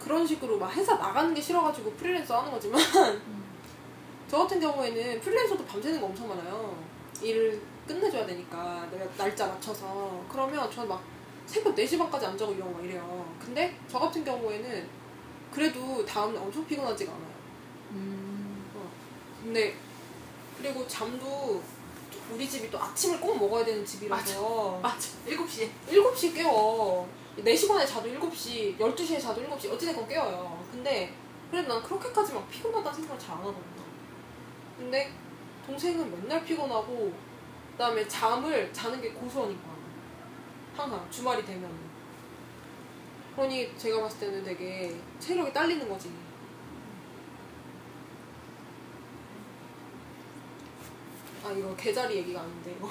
그런 0.00 0.26
식으로 0.26 0.58
막 0.58 0.70
회사 0.72 0.94
나가는 0.96 1.32
게 1.32 1.40
싫어가지고 1.40 1.92
프리랜서 1.92 2.38
하는 2.38 2.50
거지만 2.50 2.80
저 4.28 4.38
같은 4.38 4.60
경우에는 4.60 5.20
프리랜서도 5.20 5.64
밤새는 5.64 6.00
거 6.00 6.06
엄청 6.06 6.28
많아요. 6.28 6.76
일을 7.22 7.60
끝내줘야 7.86 8.26
되니까 8.26 8.86
내가 8.90 9.08
날짜 9.16 9.46
맞춰서 9.46 10.24
그러면 10.28 10.70
저는 10.70 10.88
막 10.88 11.02
새벽 11.46 11.74
4시 11.76 11.96
반까지 11.98 12.26
안 12.26 12.36
자고 12.36 12.52
일하고 12.52 12.72
막 12.72 12.84
이래요. 12.84 13.34
근데 13.40 13.78
저 13.88 14.00
같은 14.00 14.24
경우에는 14.24 14.88
그래도 15.52 16.04
다음날 16.04 16.42
엄청 16.42 16.66
피곤하지가 16.66 17.12
않아요. 17.12 17.34
음. 17.92 18.66
근데 19.40 19.76
그리고 20.58 20.86
잠도 20.88 21.62
우리 22.32 22.48
집이 22.48 22.68
또 22.70 22.78
아침을 22.82 23.20
꼭 23.20 23.38
먹어야 23.38 23.64
되는 23.64 23.86
집이라서 23.86 24.80
맞아. 24.82 25.08
7시에. 25.28 25.70
7시 25.88 26.34
깨워. 26.34 27.08
4시 27.36 27.68
반에 27.68 27.84
자도 27.84 28.08
7시, 28.08 28.78
12시에 28.78 29.20
자도 29.20 29.42
7시, 29.42 29.70
어찌됐건 29.72 30.08
깨워요. 30.08 30.64
근데, 30.70 31.12
그래도 31.50 31.68
난 31.68 31.82
그렇게까지 31.82 32.32
막 32.32 32.48
피곤하다는 32.48 32.94
생각을 32.94 33.18
잘 33.20 33.32
안 33.32 33.38
하거든요. 33.40 33.84
근데, 34.78 35.12
동생은 35.66 36.10
맨날 36.10 36.44
피곤하고, 36.44 37.12
그 37.72 37.78
다음에 37.78 38.06
잠을 38.08 38.72
자는 38.72 39.00
게 39.00 39.10
고소하니까. 39.10 39.76
항상, 40.76 41.06
주말이 41.10 41.44
되면. 41.44 41.70
그러니 43.34 43.76
제가 43.76 44.00
봤을 44.00 44.20
때는 44.20 44.42
되게 44.44 44.98
체력이 45.20 45.52
딸리는 45.52 45.86
거지. 45.88 46.10
아, 51.44 51.52
이거 51.52 51.76
개자리 51.76 52.16
얘기가 52.16 52.40
아닌데, 52.40 52.74
이거. 52.78 52.90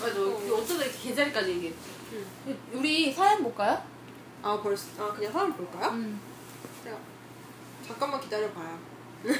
맞아. 0.00 0.20
우리 0.20 0.50
어쩌다 0.50 0.84
이렇게 0.84 0.98
계자리까지 1.08 1.50
얘기했지. 1.50 1.99
응. 2.12 2.58
우리 2.72 3.12
사연 3.12 3.42
볼까요? 3.42 3.82
아, 4.42 4.58
벌써, 4.62 5.02
아, 5.02 5.12
그냥 5.12 5.32
사람 5.32 5.52
볼까요? 5.52 5.90
음. 5.90 6.20
제가 6.82 6.96
잠깐만 7.86 8.20
기다려봐요. 8.20 8.78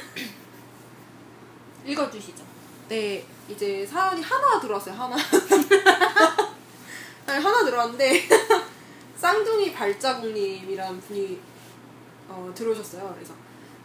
읽어주시죠. 1.85 2.43
네, 2.89 3.25
이제 3.49 3.85
사연이 3.85 4.21
하나 4.21 4.59
들어왔어요, 4.59 4.93
하나. 4.93 5.15
아니, 7.25 7.43
하나 7.43 7.65
들어왔는데, 7.65 8.27
쌍둥이 9.17 9.73
발자국님이라는 9.73 10.99
분이 10.99 11.39
어, 12.27 12.51
들어오셨어요. 12.55 13.13
그래서 13.13 13.33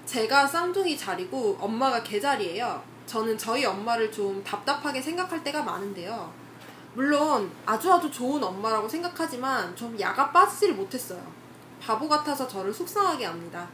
제가 0.04 0.46
쌍둥이 0.46 0.96
자리고 0.96 1.56
엄마가 1.60 2.02
개 2.02 2.20
자리예요. 2.20 2.82
저는 3.06 3.36
저희 3.36 3.64
엄마를 3.64 4.10
좀 4.10 4.42
답답하게 4.42 5.02
생각할 5.02 5.42
때가 5.44 5.62
많은데요. 5.62 6.32
물론 6.96 7.52
아주 7.66 7.92
아주 7.92 8.10
좋은 8.10 8.42
엄마라고 8.42 8.88
생각하지만 8.88 9.76
좀 9.76 10.00
야가 10.00 10.32
빠지지를 10.32 10.76
못했어요. 10.76 11.22
바보 11.78 12.08
같아서 12.08 12.48
저를 12.48 12.72
속상하게 12.72 13.26
합니다. 13.26 13.68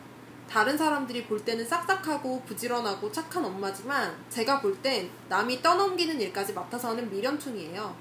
다른 0.50 0.76
사람들이 0.76 1.24
볼 1.26 1.38
때는 1.44 1.64
싹싹하고 1.64 2.42
부지런하고 2.42 3.12
착한 3.12 3.44
엄마지만 3.44 4.12
제가 4.28 4.60
볼 4.60 4.82
땐 4.82 5.08
남이 5.28 5.62
떠넘기는 5.62 6.20
일까지 6.20 6.52
맡아서 6.52 6.88
하는 6.88 7.08
미련충이에요. 7.12 7.94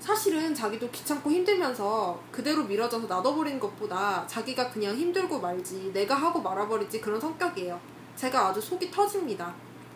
사실은 0.00 0.54
자기도 0.54 0.90
귀찮고 0.90 1.30
힘들면서 1.30 2.20
그대로 2.30 2.62
미뤄져서 2.64 3.06
놔둬버리는 3.06 3.58
것보다 3.58 4.26
자기가 4.26 4.70
그냥 4.70 4.96
힘들고 4.96 5.40
말지 5.40 5.92
내가 5.94 6.14
하고 6.14 6.42
말아버리지 6.42 7.00
그런 7.00 7.18
성격이에요. 7.18 7.80
제가 8.16 8.48
아주 8.48 8.60
속이 8.60 8.90
터집니다. 8.90 9.54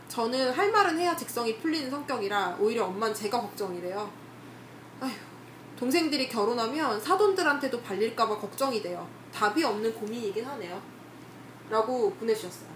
저는 0.08 0.52
할 0.52 0.70
말은 0.70 0.98
해야 0.98 1.16
직성이 1.16 1.56
풀리는 1.58 1.90
성격이라 1.90 2.56
오히려 2.60 2.84
엄만 2.84 3.12
제가 3.12 3.40
걱정이래요. 3.40 4.10
아휴, 5.00 5.12
동생들이 5.76 6.28
결혼하면 6.28 7.00
사돈들한테도 7.00 7.80
발릴까봐 7.82 8.38
걱정이 8.38 8.80
돼요. 8.82 9.08
답이 9.32 9.64
없는 9.64 9.92
고민이긴 9.94 10.44
하네요. 10.44 10.80
라고 11.68 12.12
보내주셨어요. 12.14 12.68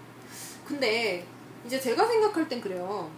근데 0.65 1.25
이제 1.65 1.79
제가 1.79 2.05
생각할 2.05 2.49
땐 2.49 2.59
그래요. 2.59 3.09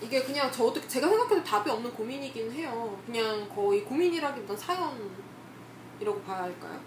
이게 0.00 0.22
그냥 0.22 0.52
저도 0.52 0.86
제가 0.86 1.08
생각해도 1.08 1.42
답이 1.42 1.70
없는 1.70 1.92
고민이긴 1.94 2.52
해요. 2.52 3.00
그냥 3.06 3.48
거의 3.48 3.84
고민이라기보단 3.84 4.56
사연이라고 4.56 6.20
봐야 6.26 6.42
할까요? 6.42 6.78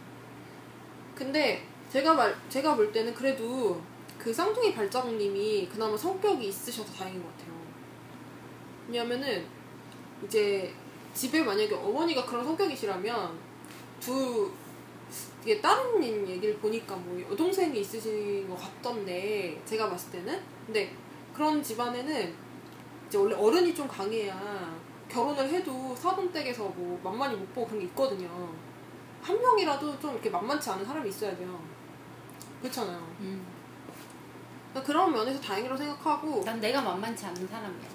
근데 1.15 1.67
제가 1.89 2.13
말 2.13 2.35
제가 2.49 2.75
볼 2.75 2.91
때는 2.91 3.13
그래도 3.13 3.81
그 4.17 4.33
쌍둥이 4.33 4.73
발자국님이 4.73 5.69
그나마 5.71 5.95
성격이 5.95 6.47
있으셔서 6.47 6.91
다행인 6.93 7.21
것 7.21 7.29
같아요. 7.31 7.55
왜냐면은 8.87 9.45
이제 10.25 10.73
집에 11.13 11.43
만약에 11.43 11.73
어머니가 11.73 12.25
그런 12.25 12.43
성격이시라면 12.43 13.39
두 13.99 14.51
이게 15.43 15.61
다른 15.61 16.03
얘기를 16.03 16.57
보니까 16.57 16.95
뭐 16.95 17.21
여동생이 17.31 17.79
있으신 17.79 18.49
것 18.49 18.55
같던데 18.57 19.61
제가 19.65 19.89
봤을 19.89 20.11
때는 20.11 20.41
근데 20.65 20.93
그런 21.33 21.63
집안에는 21.63 22.35
이제 23.07 23.17
원래 23.17 23.33
어른이 23.33 23.73
좀 23.73 23.87
강해야 23.87 24.77
결혼을 25.07 25.47
해도 25.49 25.95
사돈댁에서 25.95 26.63
뭐 26.63 26.99
만만히 27.01 27.37
못 27.37 27.53
보고 27.53 27.67
그런 27.67 27.79
게 27.79 27.85
있거든요. 27.85 28.53
한 29.21 29.39
명이라도 29.39 29.97
좀 29.99 30.13
이렇게 30.13 30.29
만만치 30.29 30.69
않은 30.69 30.85
사람이 30.85 31.07
있어야 31.09 31.35
돼요. 31.37 31.76
그렇잖아요. 32.61 32.97
음. 33.19 33.45
그러니까 34.71 34.85
그런 34.93 35.11
면에서 35.13 35.39
다행이라고 35.39 35.77
생각하고 35.77 36.43
난 36.43 36.59
내가 36.59 36.81
만만치 36.81 37.25
않은 37.25 37.47
사람이야. 37.47 37.87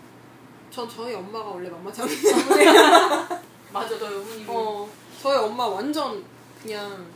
전 0.71 0.88
저희 0.88 1.14
엄마가 1.14 1.50
원래 1.50 1.69
만만치 1.69 2.02
않기 2.02 2.23
때문에 2.23 2.64
맞아, 3.73 3.99
너 3.99 4.07
어머니. 4.07 4.45
어 4.49 4.88
저희 5.21 5.37
엄마 5.37 5.66
완전 5.66 6.25
그냥 6.62 7.07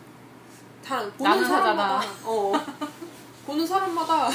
다 0.84 1.10
보는 1.12 1.44
사람마다. 1.44 2.00
어 2.24 2.52
보는 3.46 3.66
사람마다 3.66 4.28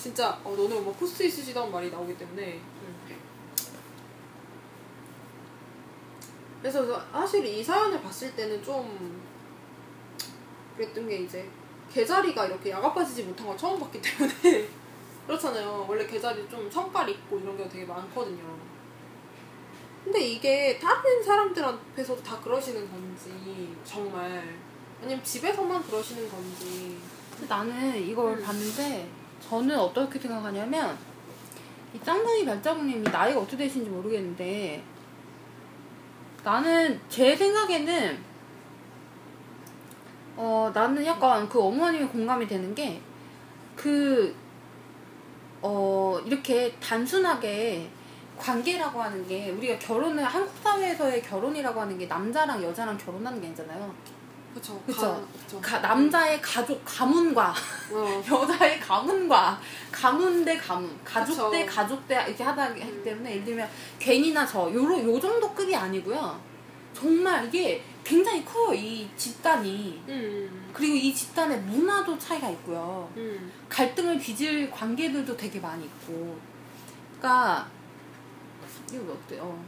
진짜 0.00 0.38
어 0.44 0.54
너네 0.56 0.76
엄마 0.78 0.92
코스 0.92 1.22
있으시다는 1.22 1.70
말이 1.72 1.90
나오기 1.90 2.16
때문에 2.16 2.54
음. 2.54 2.96
그래서 6.60 7.00
사실 7.12 7.44
이 7.46 7.62
사연을 7.62 8.00
봤을 8.02 8.34
때는 8.34 8.62
좀 8.62 9.22
그랬던 10.76 11.08
게 11.08 11.18
이제 11.18 11.48
개자리가 11.92 12.46
이렇게 12.46 12.70
야가 12.70 12.92
빠지지 12.92 13.22
못한 13.24 13.46
걸 13.46 13.56
처음 13.56 13.80
봤기 13.80 14.00
때문에 14.00 14.68
그렇잖아요. 15.26 15.86
원래 15.88 16.06
개자리 16.06 16.48
좀 16.48 16.70
성깔 16.70 17.08
있고 17.08 17.38
이런 17.38 17.56
게 17.56 17.68
되게 17.68 17.84
많거든요. 17.84 18.56
근데 20.04 20.20
이게 20.20 20.78
다른 20.78 21.20
사람들 21.22 21.64
앞에서도 21.64 22.22
다 22.22 22.38
그러시는 22.38 22.88
건지 22.88 23.74
정말 23.84 24.56
아니면 25.02 25.22
집에서만 25.24 25.82
그러시는 25.82 26.30
건지 26.30 26.98
근데 27.32 27.46
나는 27.48 28.00
이걸 28.00 28.38
음. 28.38 28.42
봤는데 28.42 29.08
저는 29.40 29.76
어떻게 29.76 30.18
생각하냐면 30.18 30.96
이 31.92 31.98
쌍둥이 32.04 32.44
발자국님이 32.44 33.02
나이가 33.02 33.40
어떻게 33.40 33.64
되시는지 33.64 33.90
모르겠는데 33.90 34.82
나는 36.44 37.00
제 37.08 37.34
생각에는 37.34 38.22
어 40.36 40.70
나는 40.74 41.04
약간 41.06 41.48
그 41.48 41.60
어머님이 41.62 42.06
공감이 42.06 42.46
되는 42.46 42.74
게 42.74 43.00
그 43.76 44.34
어 45.62 46.20
이렇게 46.24 46.72
단순하게 46.80 47.88
관계라고 48.38 49.02
하는 49.02 49.26
게 49.26 49.50
우리가 49.50 49.78
결혼을 49.78 50.22
한국 50.22 50.52
사회에서의 50.62 51.22
결혼이라고 51.22 51.80
하는 51.80 51.98
게 51.98 52.06
남자랑 52.06 52.62
여자랑 52.62 52.96
결혼하는 52.98 53.40
게 53.40 53.46
아니잖아요. 53.48 53.92
그쵸 54.54 54.80
그쵸. 54.86 55.00
가- 55.00 55.20
그쵸. 55.44 55.60
가- 55.60 55.78
남자의 55.80 56.40
가족 56.40 56.80
가문과 56.84 57.54
어, 57.92 58.22
여자의 58.30 58.78
가문과 58.80 59.58
가문 59.90 60.44
대 60.44 60.56
가문, 60.56 60.90
가족 61.04 61.32
그쵸. 61.34 61.50
대 61.50 61.66
가족 61.66 62.06
대 62.06 62.14
이렇게 62.26 62.44
하다 62.44 62.62
하기 62.64 62.82
음. 62.82 63.02
때문에 63.04 63.32
예를 63.32 63.44
들면 63.44 63.68
괜히나 63.98 64.46
저 64.46 64.70
요로 64.72 65.02
요 65.04 65.18
정도 65.20 65.52
급이 65.52 65.74
아니고요. 65.74 66.38
정말 66.94 67.46
이게 67.46 67.82
굉장히 68.06 68.44
커요 68.44 68.72
이 68.72 69.08
집단이 69.16 70.00
음, 70.06 70.70
그리고 70.72 70.94
이 70.94 71.12
집단의 71.12 71.60
문화도 71.62 72.16
차이가 72.16 72.48
있고요. 72.50 73.10
음, 73.16 73.50
갈등을 73.68 74.16
빚을 74.20 74.70
관계들도 74.70 75.36
되게 75.36 75.58
많이 75.58 75.84
있고. 75.86 76.38
그러니까 77.18 77.66
이거 78.92 79.12
어때요? 79.12 79.58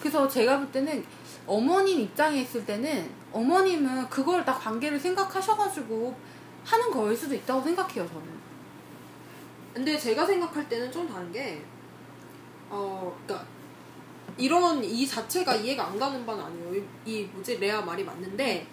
그래서 0.00 0.26
제가 0.26 0.58
볼 0.58 0.72
때는 0.72 1.04
어머님 1.46 2.00
입장에 2.00 2.40
있을 2.40 2.64
때는 2.64 3.10
어머님은 3.30 4.08
그걸 4.08 4.42
다 4.42 4.54
관계를 4.54 4.98
생각하셔가지고 4.98 6.16
하는 6.64 6.90
거일 6.90 7.14
수도 7.14 7.34
있다고 7.34 7.60
생각해요 7.60 8.08
저는. 8.08 8.42
근데 9.74 9.98
제가 9.98 10.24
생각할 10.24 10.66
때는 10.66 10.90
좀 10.90 11.06
다른 11.06 11.30
게, 11.30 11.62
어, 12.70 13.14
그니까, 13.26 13.44
이런, 14.38 14.82
이 14.82 15.06
자체가 15.06 15.54
이해가 15.56 15.88
안 15.88 15.98
가는 15.98 16.24
바는 16.24 16.42
아니에요. 16.42 16.74
이, 16.74 16.84
이 17.04 17.24
뭐지, 17.24 17.58
레아 17.58 17.82
말이 17.82 18.04
맞는데, 18.04 18.66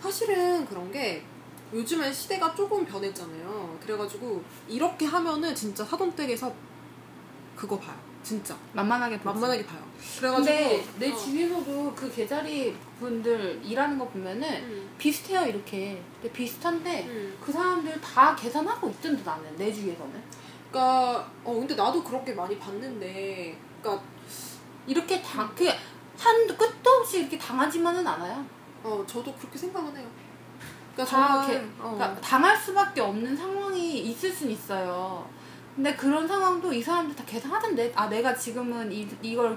사실은 0.00 0.64
그런 0.66 0.90
게, 0.92 1.22
요즘엔 1.72 2.12
시대가 2.12 2.54
조금 2.54 2.84
변했잖아요. 2.84 3.78
그래가지고, 3.82 4.42
이렇게 4.68 5.06
하면은 5.06 5.54
진짜 5.54 5.84
사돈댁에서 5.84 6.52
그거 7.56 7.78
봐요. 7.78 7.96
진짜. 8.22 8.56
만만하게 8.72 9.16
보지. 9.18 9.26
만만하게 9.26 9.66
봐요. 9.66 9.82
그래가지고. 10.18 10.44
근데 10.44 10.84
내 10.98 11.10
어. 11.10 11.16
주위에서도 11.16 11.94
그 11.94 12.14
개자리 12.14 12.76
분들 12.98 13.60
일하는 13.64 13.98
거 13.98 14.06
보면은 14.08 14.48
음, 14.64 14.90
비슷해요 14.98 15.46
이렇게. 15.46 16.02
근데 16.20 16.32
비슷한데 16.32 17.06
음. 17.06 17.38
그 17.40 17.50
사람들 17.50 18.00
다 18.00 18.34
계산하고 18.36 18.90
있던데 18.90 19.22
나는 19.24 19.56
내 19.56 19.72
주위에서는. 19.72 20.22
그니까, 20.70 21.30
어, 21.42 21.54
근데 21.54 21.74
나도 21.74 22.04
그렇게 22.04 22.32
많이 22.32 22.58
봤는데, 22.58 23.58
그니까, 23.82 24.00
이렇게 24.90 25.22
당, 25.22 25.48
그, 25.54 25.68
한도 26.18 26.56
끝도 26.56 26.90
없이 26.90 27.20
이렇게 27.20 27.38
당하지만은 27.38 28.04
않아요. 28.04 28.44
어, 28.82 29.04
저도 29.06 29.32
그렇게 29.34 29.56
생각은 29.56 29.96
해요. 29.96 30.06
그니까 30.96 31.08
다 31.08 31.44
저는, 31.44 31.48
이렇게, 31.48 31.66
어. 31.78 31.94
그러니까 31.94 32.20
당할 32.20 32.56
수밖에 32.56 33.00
없는 33.00 33.36
상황이 33.36 34.00
있을 34.00 34.32
순 34.32 34.50
있어요. 34.50 35.24
근데 35.76 35.94
그런 35.94 36.26
상황도 36.26 36.72
이 36.72 36.82
사람들 36.82 37.14
다 37.14 37.24
계산하던데, 37.24 37.92
아, 37.94 38.08
내가 38.08 38.34
지금은 38.34 38.90
이, 38.90 39.08
이걸 39.22 39.56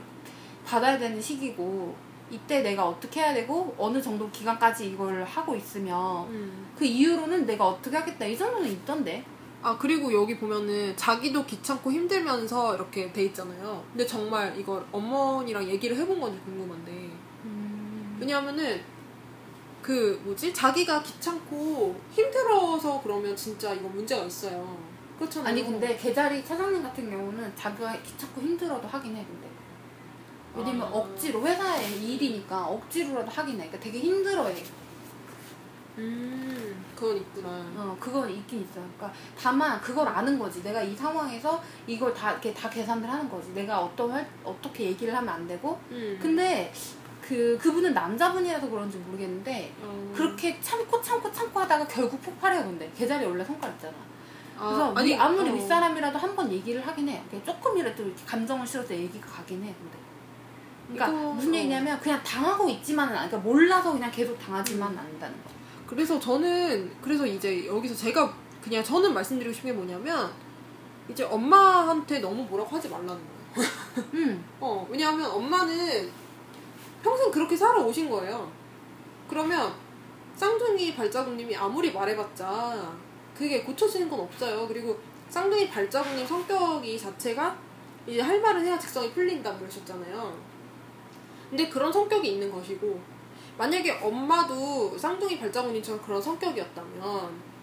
받아야 0.63 0.99
되는 0.99 1.19
시기고, 1.19 1.95
이때 2.29 2.61
내가 2.61 2.87
어떻게 2.87 3.21
해야 3.21 3.33
되고, 3.33 3.73
어느 3.79 3.99
정도 3.99 4.29
기간까지 4.29 4.91
이걸 4.91 5.23
하고 5.23 5.55
있으면, 5.55 6.27
음. 6.27 6.71
그 6.77 6.85
이후로는 6.85 7.47
내가 7.47 7.69
어떻게 7.69 7.97
하겠다, 7.97 8.23
이 8.23 8.37
정도는 8.37 8.69
있던데. 8.69 9.25
아 9.63 9.77
그리고 9.77 10.13
여기 10.13 10.37
보면은 10.37 10.95
자기도 10.97 11.45
귀찮고 11.45 11.91
힘들면서 11.91 12.75
이렇게 12.75 13.11
돼 13.11 13.23
있잖아요. 13.25 13.83
근데 13.91 14.05
정말 14.05 14.57
이걸 14.59 14.85
어머니랑 14.91 15.67
얘기를 15.67 15.95
해본 15.97 16.19
건지 16.19 16.39
궁금한데 16.45 16.91
음. 17.45 18.17
왜냐하면은 18.19 18.81
그 19.81 20.19
뭐지 20.23 20.53
자기가 20.53 21.01
귀찮고 21.03 21.99
힘들어서 22.11 23.01
그러면 23.01 23.35
진짜 23.35 23.73
이거 23.73 23.87
문제가 23.89 24.23
있어요. 24.23 24.77
그렇잖아요. 25.17 25.49
아니, 25.49 25.63
근데 25.63 25.95
개자리 25.95 26.41
사장님 26.41 26.81
같은 26.81 27.09
경우는 27.09 27.55
자기가 27.55 28.01
귀찮고 28.01 28.41
힘들어도 28.41 28.87
하긴 28.87 29.15
해, 29.15 29.25
근데. 29.25 29.47
왜냐면 30.55 30.87
아. 30.87 30.91
억지로, 30.91 31.45
회사의 31.45 32.01
일이니까 32.01 32.65
억지로라도 32.67 33.29
하긴 33.29 33.55
해. 33.55 33.67
그러니까 33.67 33.79
되게 33.79 33.99
힘들어해. 33.99 34.63
음 35.97 36.83
그건 36.95 37.17
있구나. 37.17 37.49
어, 37.77 37.95
그건 37.99 38.29
있긴 38.29 38.61
있어요. 38.61 38.83
그러니까 38.97 39.13
다만 39.39 39.79
그걸 39.81 40.07
아는 40.07 40.39
거지. 40.39 40.63
내가 40.63 40.81
이 40.81 40.95
상황에서 40.95 41.61
이걸 41.85 42.13
다 42.13 42.31
이렇게 42.31 42.53
다 42.53 42.69
계산을 42.69 43.07
하는 43.09 43.29
거지. 43.29 43.51
내가 43.53 43.79
어떤 43.81 44.11
할, 44.11 44.27
어떻게 44.43 44.85
얘기를 44.85 45.15
하면 45.15 45.29
안 45.33 45.47
되고. 45.47 45.79
음. 45.91 46.17
근데 46.21 46.73
그 47.21 47.57
그분은 47.61 47.93
남자분이라서 47.93 48.69
그런지 48.69 48.97
모르겠는데 48.97 49.73
어. 49.81 50.11
그렇게 50.15 50.59
참고 50.61 51.01
참고 51.01 51.31
참고 51.31 51.59
하다가 51.59 51.87
결국 51.87 52.21
폭발해요. 52.21 52.63
근데 52.63 52.91
계자리 52.97 53.25
원래 53.25 53.43
성깔 53.45 53.71
있잖아. 53.73 53.93
아, 54.57 54.67
그래서 54.67 54.93
아니, 54.95 55.15
아무리 55.17 55.49
어. 55.49 55.53
윗사람이라도 55.53 56.17
한 56.17 56.35
번 56.35 56.51
얘기를 56.51 56.85
하긴 56.85 57.07
해. 57.09 57.21
조금이라도 57.45 58.03
이렇게 58.03 58.25
감정을 58.25 58.65
실어서 58.65 58.93
얘기가 58.93 59.27
가긴 59.27 59.63
해. 59.63 59.73
근데. 59.79 59.97
그러니까 60.87 61.07
이거, 61.21 61.33
무슨 61.33 61.53
어. 61.53 61.55
얘기냐면 61.57 61.99
그냥 61.99 62.21
당하고 62.23 62.67
있지만은 62.69 63.15
않- 63.15 63.27
그러니까 63.29 63.49
몰라서 63.49 63.93
그냥 63.93 64.11
계속 64.11 64.37
당하지만 64.39 64.91
음. 64.91 64.97
않는다는 64.99 65.35
거. 65.43 65.49
그래서 65.87 66.19
저는 66.19 66.91
그래서 67.01 67.25
이제 67.25 67.65
여기서 67.65 67.95
제가 67.95 68.33
그냥 68.63 68.83
저는 68.83 69.13
말씀드리고 69.13 69.53
싶은 69.53 69.71
게 69.71 69.75
뭐냐면 69.75 70.31
이제 71.09 71.23
엄마한테 71.23 72.19
너무 72.19 72.43
뭐라고 72.43 72.75
하지 72.75 72.89
말라는 72.89 73.07
거예요. 73.07 73.69
음. 74.13 74.43
어, 74.59 74.87
왜냐하면 74.89 75.29
엄마는 75.29 76.09
평생 77.03 77.29
그렇게 77.31 77.55
살아오신 77.55 78.09
거예요. 78.09 78.51
그러면 79.29 79.73
쌍둥이 80.35 80.95
발자국님이 80.95 81.55
아무리 81.55 81.91
말해봤자 81.91 82.93
그게 83.37 83.63
고쳐지는 83.63 84.09
건 84.09 84.21
없어요. 84.21 84.67
그리고 84.67 84.97
쌍둥이 85.29 85.69
발자국님 85.69 86.25
성격이 86.25 86.97
자체가 86.97 87.57
이제 88.07 88.21
할 88.21 88.41
말은 88.41 88.65
해야 88.65 88.77
직성이 88.79 89.11
풀린다 89.11 89.57
그러셨잖아요. 89.57 90.53
근데 91.49 91.69
그런 91.69 91.91
성격이 91.91 92.33
있는 92.33 92.51
것이고 92.51 92.99
만약에 93.57 93.91
엄마도 94.01 94.97
쌍둥이 94.97 95.39
발자국님처럼 95.39 96.01
그런 96.01 96.21
성격이었다면 96.21 97.53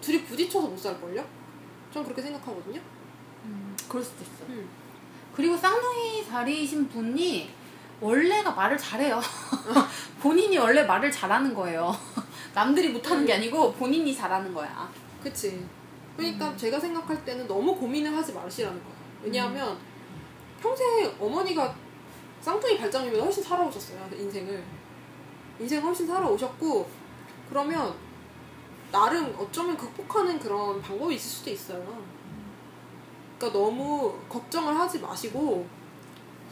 둘이 0.00 0.24
부딪혀서 0.24 0.68
못 0.68 0.78
살걸요? 0.78 1.24
전 1.92 2.04
그렇게 2.04 2.20
생각하거든요. 2.22 2.80
음, 3.44 3.76
그럴 3.88 4.02
수도 4.02 4.22
있어. 4.24 4.44
음. 4.48 4.68
그리고 5.34 5.56
쌍둥이 5.56 6.24
자리이신 6.26 6.88
분이 6.88 7.50
원래가 8.00 8.50
말을 8.52 8.76
잘해요. 8.76 9.20
본인이 10.20 10.58
원래 10.58 10.82
말을 10.82 11.10
잘하는 11.10 11.54
거예요. 11.54 11.94
남들이 12.54 12.88
못하는 12.88 13.24
게 13.24 13.34
아니고 13.34 13.72
본인이 13.74 14.14
잘하는 14.14 14.52
거야. 14.52 14.90
그치. 15.22 15.66
그러니까 16.16 16.56
제가 16.56 16.80
생각할 16.80 17.24
때는 17.24 17.46
너무 17.46 17.74
고민을 17.76 18.14
하지 18.16 18.32
마시라는 18.32 18.78
거예요. 18.82 18.96
왜냐하면 19.22 19.78
평생 20.60 21.14
어머니가 21.18 21.74
쌍둥이 22.40 22.78
발장이면 22.78 23.20
훨씬 23.20 23.42
살아오셨어요, 23.42 24.08
인생을. 24.12 24.62
인생을 25.60 25.84
훨씬 25.84 26.06
살아오셨고, 26.06 26.88
그러면 27.48 27.94
나름 28.92 29.34
어쩌면 29.38 29.76
극복하는 29.76 30.38
그런 30.38 30.80
방법이 30.80 31.14
있을 31.14 31.30
수도 31.30 31.50
있어요. 31.50 32.04
그러니까 33.38 33.58
너무 33.58 34.18
걱정을 34.28 34.78
하지 34.78 34.98
마시고, 34.98 35.66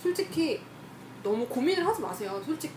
솔직히 0.02 0.60
너무 1.22 1.46
고민을 1.46 1.86
하지 1.86 2.02
마세요. 2.02 2.42
솔직히 2.44 2.74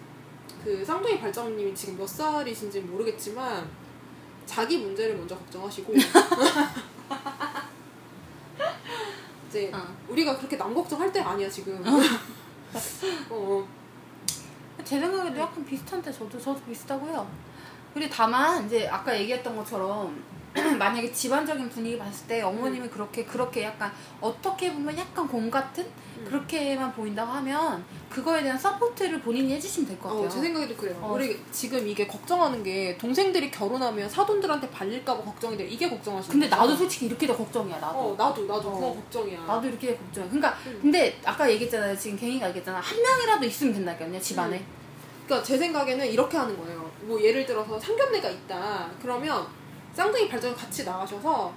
그 0.63 0.83
쌍둥이 0.85 1.19
발장님이 1.19 1.75
지금 1.75 1.97
몇 1.97 2.07
살이신지 2.07 2.81
는 2.81 2.91
모르겠지만, 2.91 3.69
자기 4.45 4.77
문제를 4.77 5.17
먼저 5.17 5.37
걱정하시고, 5.37 5.93
이제 9.47 9.71
어. 9.73 9.81
우리가 10.09 10.37
그렇게 10.37 10.57
남 10.57 10.73
걱정할 10.73 11.11
때가 11.11 11.31
아니야 11.31 11.49
지금. 11.49 11.81
어. 13.29 13.67
제 14.87 15.01
생각에도 15.01 15.37
약간 15.37 15.65
비슷한데 15.65 16.09
저도 16.13 16.39
저도 16.39 16.61
비슷하고 16.61 17.05
해요. 17.07 17.27
그리고 17.93 18.09
다만 18.13 18.65
이제 18.65 18.87
아까 18.87 19.19
얘기했던 19.19 19.53
것처럼 19.57 20.23
만약에 20.79 21.11
집안적인 21.11 21.69
분위기 21.69 21.97
봤을 21.99 22.27
때 22.27 22.41
어머님이 22.41 22.87
그렇게 22.89 23.23
그렇게 23.25 23.63
약간 23.63 23.91
어떻게 24.19 24.73
보면 24.73 24.97
약간 24.97 25.27
곰 25.27 25.51
같은 25.51 25.83
음. 26.17 26.25
그렇게만 26.27 26.91
보인다고 26.93 27.31
하면 27.33 27.83
그거에 28.09 28.41
대한 28.41 28.57
support를 28.57 29.21
본인이 29.21 29.53
해주시면 29.53 29.87
될 29.89 29.99
것 29.99 30.09
같아요. 30.09 30.25
어, 30.25 30.29
제 30.29 30.39
생각에도 30.41 30.75
그래요. 30.75 30.97
어. 31.01 31.13
우리 31.13 31.39
지금 31.51 31.87
이게 31.87 32.07
걱정하는 32.07 32.63
게 32.63 32.97
동생들이 32.97 33.51
결혼하면 33.51 34.09
사돈들한테 34.09 34.69
발릴까봐 34.71 35.21
걱정이 35.23 35.57
돼. 35.57 35.67
이게 35.67 35.87
걱정하시는 35.89 36.31
근데 36.31 36.49
거죠? 36.49 36.61
나도 36.61 36.75
솔직히 36.75 37.05
이렇게 37.05 37.27
더 37.27 37.35
걱정이야 37.37 37.77
나도. 37.79 37.97
어, 37.99 38.15
나도 38.17 38.45
나도 38.45 38.69
어. 38.69 38.73
그건 38.73 38.95
걱정이야. 38.95 39.41
나도 39.45 39.67
이렇게 39.67 39.95
걱정해. 39.95 40.27
그러니까 40.29 40.57
음. 40.65 40.79
근데 40.81 41.19
아까 41.23 41.49
얘기했잖아요. 41.51 41.95
지금 41.97 42.17
괭이가 42.17 42.47
얘기했잖아. 42.49 42.79
한 42.79 42.99
명이라도 42.99 43.45
있으면 43.45 43.73
된다니까요. 43.73 44.19
집안에. 44.19 44.63
그러니까 45.25 45.45
제 45.45 45.57
생각에는 45.57 46.07
이렇게 46.07 46.37
하는 46.37 46.57
거예요. 46.57 46.89
뭐 47.01 47.21
예를 47.21 47.45
들어서 47.45 47.77
상견례가 47.79 48.29
있다. 48.29 48.89
그러면 49.01 49.45
쌍둥이 49.97 50.29
발전 50.29 50.55
같이 50.55 50.83
나가셔서 50.85 51.51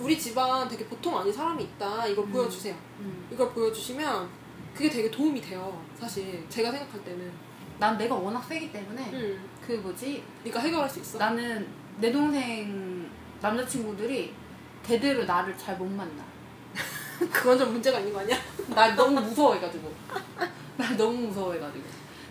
우리 0.00 0.18
집안 0.18 0.66
되게 0.68 0.84
보통 0.86 1.16
아닌 1.16 1.32
사람이 1.32 1.62
있다. 1.62 2.08
이걸 2.08 2.24
음. 2.24 2.32
보여주세요. 2.32 2.74
음. 2.98 3.28
이걸 3.32 3.52
보여주시면 3.52 4.28
그게 4.74 4.90
되게 4.90 5.08
도움이 5.08 5.40
돼요. 5.40 5.80
사실 5.96 6.44
제가 6.48 6.72
생각할 6.72 7.04
때는. 7.04 7.30
난 7.78 7.96
내가 7.96 8.16
워낙 8.16 8.42
세기 8.42 8.72
때문에 8.72 9.10
음. 9.12 9.48
그 9.64 9.74
뭐지 9.74 10.24
네가 10.42 10.58
해결할 10.58 10.90
수 10.90 10.98
있어. 10.98 11.18
나는 11.18 11.68
내 11.98 12.10
동생 12.10 13.08
남자친구들이 13.40 14.34
대대로 14.82 15.24
나를 15.24 15.56
잘 15.56 15.78
못 15.78 15.84
만나. 15.86 16.24
그건 17.30 17.56
좀 17.56 17.70
문제가 17.74 18.00
있는 18.00 18.12
거 18.12 18.18
아니야? 18.18 18.36
날 18.74 18.96
너무 18.96 19.20
무서워해가지고. 19.20 19.92
날 20.76 20.96
너무 20.96 21.28
무서워해가지고. 21.28 21.84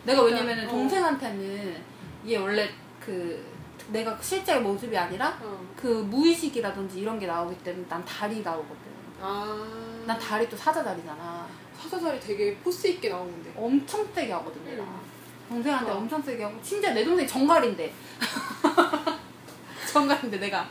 내가 0.03 0.23
그러니까, 0.23 0.41
왜냐면은 0.43 0.67
어. 0.67 0.71
동생한테는 0.71 1.81
얘 2.27 2.35
원래 2.35 2.69
그 2.99 3.56
내가 3.89 4.17
실제 4.21 4.57
모습이 4.59 4.97
아니라 4.97 5.37
어. 5.41 5.65
그 5.75 5.87
무의식이라든지 5.87 6.99
이런 6.99 7.19
게 7.19 7.27
나오기 7.27 7.57
때문에 7.63 7.85
난 7.87 8.03
달이 8.03 8.41
나오거든. 8.41 8.77
아. 9.21 10.03
난 10.05 10.19
달이 10.19 10.49
또 10.49 10.57
사자달이잖아. 10.57 11.47
사자살이 11.79 12.19
되게 12.19 12.55
포스 12.57 12.87
있게 12.87 13.09
나오는데. 13.09 13.53
엄청 13.55 14.05
세게 14.13 14.31
하거든 14.33 14.63
내가. 14.65 14.83
음. 14.83 15.01
동생한테 15.49 15.91
어. 15.91 15.95
엄청 15.95 16.21
세게 16.21 16.43
하고 16.43 16.59
심지어 16.61 16.93
내 16.93 17.03
동생 17.03 17.25
정갈인데. 17.25 17.93
정갈인데 19.91 20.37
내가. 20.37 20.67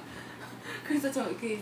그래서 0.87 1.11
저그 1.11 1.61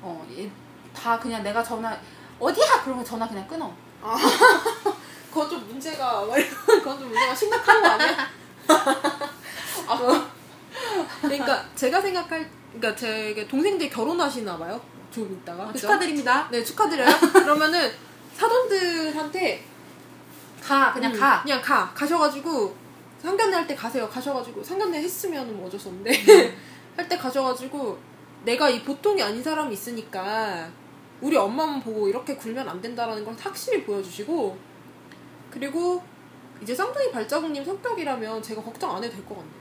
어, 0.00 0.26
얘다 0.30 1.18
그냥 1.18 1.42
내가 1.42 1.62
전화 1.62 1.96
어디야 2.38 2.82
그러면 2.84 3.04
전화 3.04 3.28
그냥 3.28 3.46
끊어. 3.48 3.72
그건 5.30 5.50
좀 5.50 5.66
문제가 5.66 6.24
그건 6.66 6.98
좀 6.98 7.08
문제가 7.08 7.34
심각한 7.34 7.82
거 7.82 7.88
아니야? 7.88 8.30
아, 9.86 10.30
그러니까 11.22 11.64
제가 11.74 12.00
생각할 12.00 12.48
그러니까 12.72 12.96
제 12.96 13.46
동생들 13.48 13.88
결혼하시나 13.90 14.58
봐요. 14.58 14.80
좀 15.10 15.32
있다가. 15.32 15.66
그죠? 15.68 15.78
축하드립니다. 15.80 16.48
네 16.50 16.62
축하드려요. 16.64 17.08
그러면은 17.32 17.90
사돈들한테 18.34 19.64
가 20.62 20.92
그냥 20.92 21.14
음, 21.14 21.20
가. 21.20 21.42
그냥 21.42 21.60
가 21.62 21.92
가셔가지고 21.94 22.74
상견례 23.22 23.54
할 23.56 23.66
때 23.66 23.74
가세요. 23.74 24.08
가셔가지고 24.08 24.62
상견례 24.62 24.98
했으면 25.02 25.56
뭐 25.56 25.66
어쩔 25.66 25.78
수 25.78 25.88
없는데 25.88 26.10
음. 26.12 26.56
할때 26.96 27.16
가셔가지고 27.16 27.98
내가 28.44 28.68
이 28.68 28.82
보통이 28.82 29.22
아닌 29.22 29.42
사람이 29.42 29.72
있으니까 29.72 30.68
우리 31.20 31.36
엄마만 31.36 31.80
보고 31.80 32.08
이렇게 32.08 32.36
굴면 32.36 32.68
안 32.68 32.80
된다라는 32.80 33.24
걸 33.24 33.34
확실히 33.40 33.82
보여주시고 33.84 34.56
그리고 35.50 36.02
이제 36.60 36.74
쌍둥이 36.74 37.10
발자국님 37.10 37.64
성격이라면 37.64 38.42
제가 38.42 38.62
걱정 38.62 38.94
안 38.96 39.02
해도 39.04 39.14
될 39.14 39.24
것 39.24 39.36
같네요. 39.36 39.54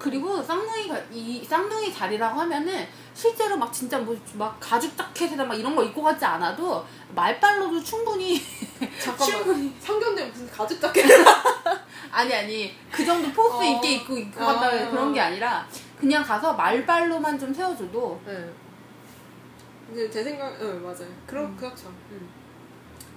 그리고 0.00 0.42
쌍둥이가 0.42 0.98
이 1.12 1.44
쌍둥이 1.44 1.92
자리라고 1.92 2.40
하면은 2.40 2.88
실제로 3.12 3.56
막 3.58 3.70
진짜 3.70 3.98
뭐 3.98 4.16
막 4.34 4.58
가죽 4.58 4.96
자켓이나 4.96 5.44
막 5.44 5.54
이런 5.54 5.76
거 5.76 5.84
입고 5.84 6.02
가지 6.02 6.24
않아도 6.24 6.86
말발로도 7.14 7.82
충분히 7.84 8.40
잠깐만 8.98 9.28
충분히 9.28 9.76
상견례 9.78 10.24
무슨 10.24 10.50
가죽 10.50 10.80
자켓 10.80 11.04
아니 12.10 12.34
아니 12.34 12.74
그 12.90 13.04
정도 13.04 13.30
포스 13.30 13.56
어. 13.56 13.62
있게 13.62 13.96
입고 13.96 14.16
입고 14.16 14.42
아. 14.42 14.54
간다 14.54 14.90
그런 14.90 15.12
게 15.12 15.20
아니라 15.20 15.68
그냥 15.98 16.24
가서 16.24 16.54
말발로만 16.54 17.38
좀 17.38 17.52
세워줘도 17.52 18.20
네. 18.24 18.50
이제 19.92 20.08
제 20.08 20.22
생각, 20.24 20.56
네, 20.58 20.64
맞아요. 20.74 21.08
그럼 21.26 21.46
음. 21.46 21.56
그렇죠. 21.56 21.88
음. 21.88 22.28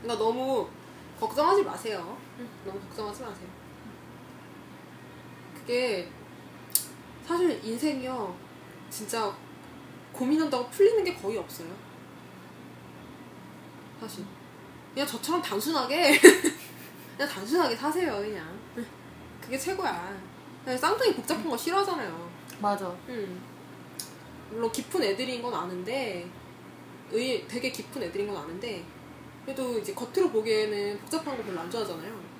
그러니까 0.01 0.25
너무 0.25 0.67
걱정하지 1.19 1.63
마세요. 1.63 2.17
너무 2.65 2.79
걱정하지 2.79 3.21
마세요. 3.21 3.47
그게 5.55 6.09
사실 7.25 7.59
인생이요, 7.63 8.37
진짜 8.89 9.33
고민한다고 10.11 10.69
풀리는 10.69 11.03
게 11.03 11.13
거의 11.13 11.37
없어요. 11.37 11.67
사실 13.99 14.25
그냥 14.93 15.07
저처럼 15.07 15.41
단순하게 15.41 16.19
그냥 17.17 17.29
단순하게 17.31 17.75
사세요, 17.75 18.17
그냥. 18.17 18.59
그게 19.41 19.57
최고야. 19.57 20.17
그냥 20.63 20.77
쌍둥이 20.77 21.15
복잡한 21.15 21.49
거 21.49 21.57
싫어하잖아요. 21.57 22.31
맞아 22.59 22.87
음. 23.09 23.41
물론 24.49 24.71
깊은 24.71 25.03
애들인 25.03 25.41
건 25.41 25.53
아는데 25.53 26.29
의 27.11 27.45
되게 27.47 27.71
깊은 27.71 28.01
애들인 28.03 28.27
건 28.27 28.37
아는데 28.37 28.83
그래도 29.43 29.77
이제 29.77 29.93
겉으로 29.93 30.29
보기에는 30.29 30.99
복잡한 30.99 31.35
거 31.35 31.43
별로 31.43 31.59
안 31.59 31.69
좋아하잖아요. 31.69 32.33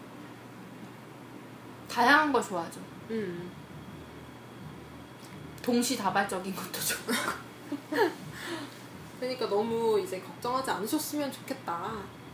다양한 1.89 2.32
걸 2.32 2.41
좋아하죠 2.41 2.80
음. 3.12 3.52
동시다발적인 5.63 6.54
것도 6.56 6.80
좋아 6.80 7.15
그러니까 9.19 9.47
너무 9.47 9.99
이제 9.99 10.19
걱정하지 10.19 10.69
않으셨으면 10.69 11.32
좋겠다. 11.32 11.93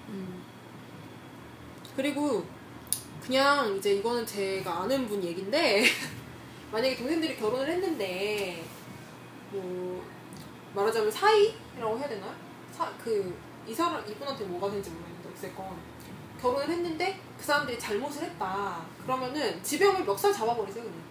음. 0.10 0.44
그리고 1.96 2.44
그냥 3.22 3.76
이제 3.78 3.94
이거는 3.94 4.26
제가 4.26 4.82
아는 4.82 5.08
분 5.08 5.24
얘긴데 5.24 5.86
만약에 6.72 6.98
동생들이 6.98 7.38
결혼을 7.38 7.70
했는데 7.70 8.66
뭐 9.52 10.04
말하자면 10.74 11.12
사이라고 11.12 12.00
해야 12.00 12.10
되나? 12.10 12.36
그이 13.04 13.76
사람 13.76 14.04
이분한테 14.10 14.46
뭐가 14.46 14.70
되는지 14.70 14.90
모르겠는데 14.90 15.30
어쨌건 15.30 15.78
결혼을 16.42 16.70
했는데 16.70 17.20
그 17.38 17.44
사람들이 17.44 17.78
잘못을 17.78 18.24
했다. 18.24 18.84
그러면은 19.04 19.62
지병을 19.62 20.06
멱살 20.06 20.34
잡아버리세요 20.34 20.84
그냥. 20.84 21.09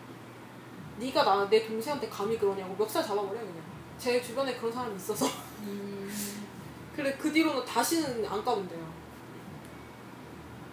네가 0.99 1.23
나 1.25 1.49
내 1.49 1.67
동생한테 1.67 2.09
감히 2.09 2.39
그러냐고 2.39 2.75
멱살 2.77 3.05
잡아버려 3.07 3.41
그냥. 3.41 3.63
제 3.99 4.21
주변에 4.23 4.57
그런 4.57 4.73
사람이 4.73 4.97
있어서. 4.97 5.27
음. 5.61 6.47
그래 6.95 7.17
그 7.17 7.33
뒤로는 7.33 7.65
다시는 7.65 8.25
안 8.27 8.45
까본대요. 8.45 8.93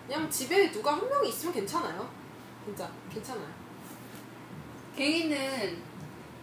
그냥 0.07 0.29
집에 0.29 0.71
누가 0.71 0.93
한 0.93 1.07
명이 1.09 1.29
있으면 1.29 1.53
괜찮아요. 1.53 2.07
진짜 2.65 2.89
괜찮아요. 3.11 3.47
개인은 4.95 5.81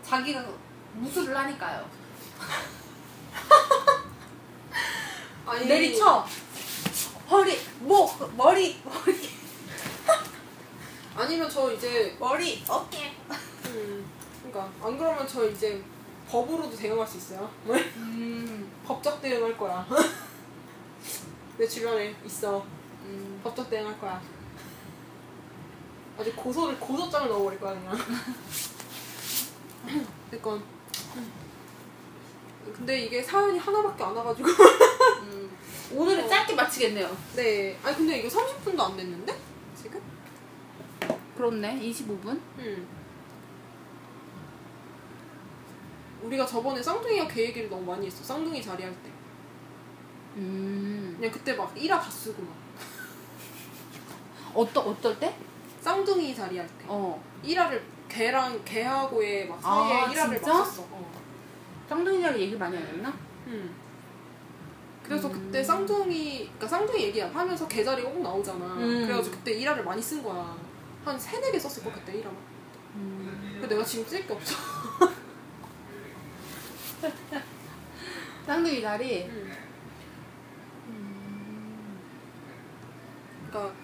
자기가 0.03 0.45
무술을 0.95 1.37
하니까요. 1.37 1.89
아니, 5.47 5.67
내리쳐. 5.67 6.27
허리, 7.31 7.59
목, 7.81 8.37
머리, 8.37 8.81
머리, 8.85 9.31
아니면 11.15 11.49
저 11.49 11.73
이제 11.73 12.15
머리, 12.21 12.63
어깨. 12.69 13.17
음, 14.53 14.53
그러니까 14.53 14.87
안 14.87 14.99
그러면 14.99 15.27
저 15.27 15.49
이제 15.49 15.83
법으로도 16.29 16.77
대응할 16.77 17.07
수 17.07 17.17
있어요. 17.17 17.51
음. 17.97 18.71
법적 18.87 19.23
대응할 19.23 19.57
거야. 19.57 19.87
내 21.57 21.67
주변에 21.67 22.15
있어. 22.25 22.65
음. 23.05 23.41
법적 23.43 23.71
대응할 23.71 23.99
거야. 23.99 24.21
아주 26.19 26.33
고소를 26.37 26.79
고소장을 26.79 27.29
넣어버릴 27.29 27.59
거야 27.59 27.73
그냥. 27.73 27.97
그러니까 30.31 30.65
근데 32.77 33.05
이게 33.05 33.23
사연이 33.23 33.59
하나밖에 33.59 34.05
안 34.05 34.15
와가지고. 34.15 34.49
음. 35.23 35.57
오늘은 35.95 36.25
어. 36.25 36.29
짧게 36.29 36.55
마치겠네요. 36.55 37.17
네. 37.37 37.79
아니 37.83 37.97
근데 37.97 38.19
이거 38.19 38.29
30분도 38.29 38.81
안 38.81 38.97
됐는데 38.97 39.35
지금? 39.77 40.01
그렇네. 41.37 41.81
25분? 41.81 42.39
음. 42.59 43.02
우리가 46.23 46.47
저번에 46.47 46.83
쌍둥이가 46.83 47.29
걔 47.29 47.45
얘기를 47.47 47.69
너무 47.69 47.85
많이 47.91 48.07
했어. 48.07 48.23
쌍둥이 48.23 48.63
자리할 48.63 48.93
때. 49.03 49.11
음. 50.37 51.15
그냥 51.19 51.33
그때 51.33 51.53
막 51.55 51.75
1화 51.75 51.89
다 52.01 52.11
쓰고 52.11 52.43
막. 52.43 52.55
어떠, 54.55 54.81
어떨 54.81 55.19
때? 55.19 55.35
쌍둥이 55.81 56.35
자리할 56.35 56.67
때. 56.79 56.85
어. 56.87 57.23
1화를 57.45 57.81
걔랑 58.09 58.63
걔하고의 58.65 59.49
막 59.49 59.61
사이에 59.61 59.93
아, 59.93 60.07
1화를 60.07 60.37
진짜? 60.37 60.53
막 60.55 60.65
썼어. 60.65 60.87
어. 60.91 61.13
쌍둥이랑 61.89 62.39
얘기 62.39 62.57
많이 62.57 62.77
안 62.77 62.83
했나? 62.85 63.13
음. 63.49 63.75
그래서 65.03 65.29
음. 65.29 65.33
그때 65.33 65.63
쌍둥이, 65.63 66.39
그러니까 66.45 66.69
쌍둥이 66.69 67.03
얘기 67.03 67.21
하면서 67.21 67.67
걔 67.67 67.83
자리가 67.83 68.09
꼭 68.09 68.23
나오잖아. 68.23 68.65
음. 68.77 69.03
그래가지고 69.07 69.37
그때 69.37 69.59
1화를 69.59 69.83
많이 69.83 70.01
쓴 70.01 70.23
거야. 70.23 70.57
한 71.05 71.19
3, 71.19 71.41
4개 71.41 71.59
썼을 71.59 71.83
걸 71.85 71.93
그때 71.93 72.13
1화. 72.21 72.27
음. 72.95 73.59
근데 73.61 73.75
내가 73.75 73.85
지금 73.85 74.07
쓸 74.07 74.25
게 74.27 74.33
없어. 74.33 74.55
쌍둥이 78.47 78.83
다리? 78.83 79.25
음. 79.25 79.53
그러니까 83.51 83.75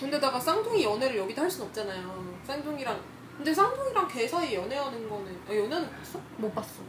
근데다가 0.00 0.40
쌍둥이 0.40 0.84
연애를 0.84 1.16
여기다 1.18 1.42
할 1.42 1.50
순 1.50 1.66
없잖아요. 1.66 2.38
쌍둥이랑 2.46 3.00
근데 3.36 3.52
쌍둥이랑 3.54 4.08
걔 4.08 4.26
사이 4.28 4.54
연애하는 4.54 5.08
거는 5.08 5.40
아, 5.48 5.54
연애는 5.54 5.90
봤어? 5.90 6.20
못 6.36 6.54
봤어. 6.54 6.82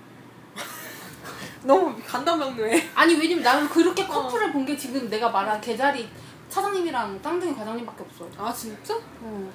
너무 1.64 1.96
간단명료해. 2.06 2.90
아니, 2.94 3.16
왜냐면 3.16 3.44
나는 3.44 3.68
그렇게 3.70 4.04
어. 4.04 4.08
커플을 4.08 4.52
본 4.52 4.66
게 4.66 4.76
지금 4.78 5.10
내가 5.10 5.30
말한 5.30 5.60
개자리 5.62 6.08
차장님이랑 6.50 7.20
쌍둥이 7.24 7.56
과장님밖에 7.56 8.04
없어. 8.04 8.30
아 8.38 8.54
진짜? 8.54 8.96
어. 9.22 9.52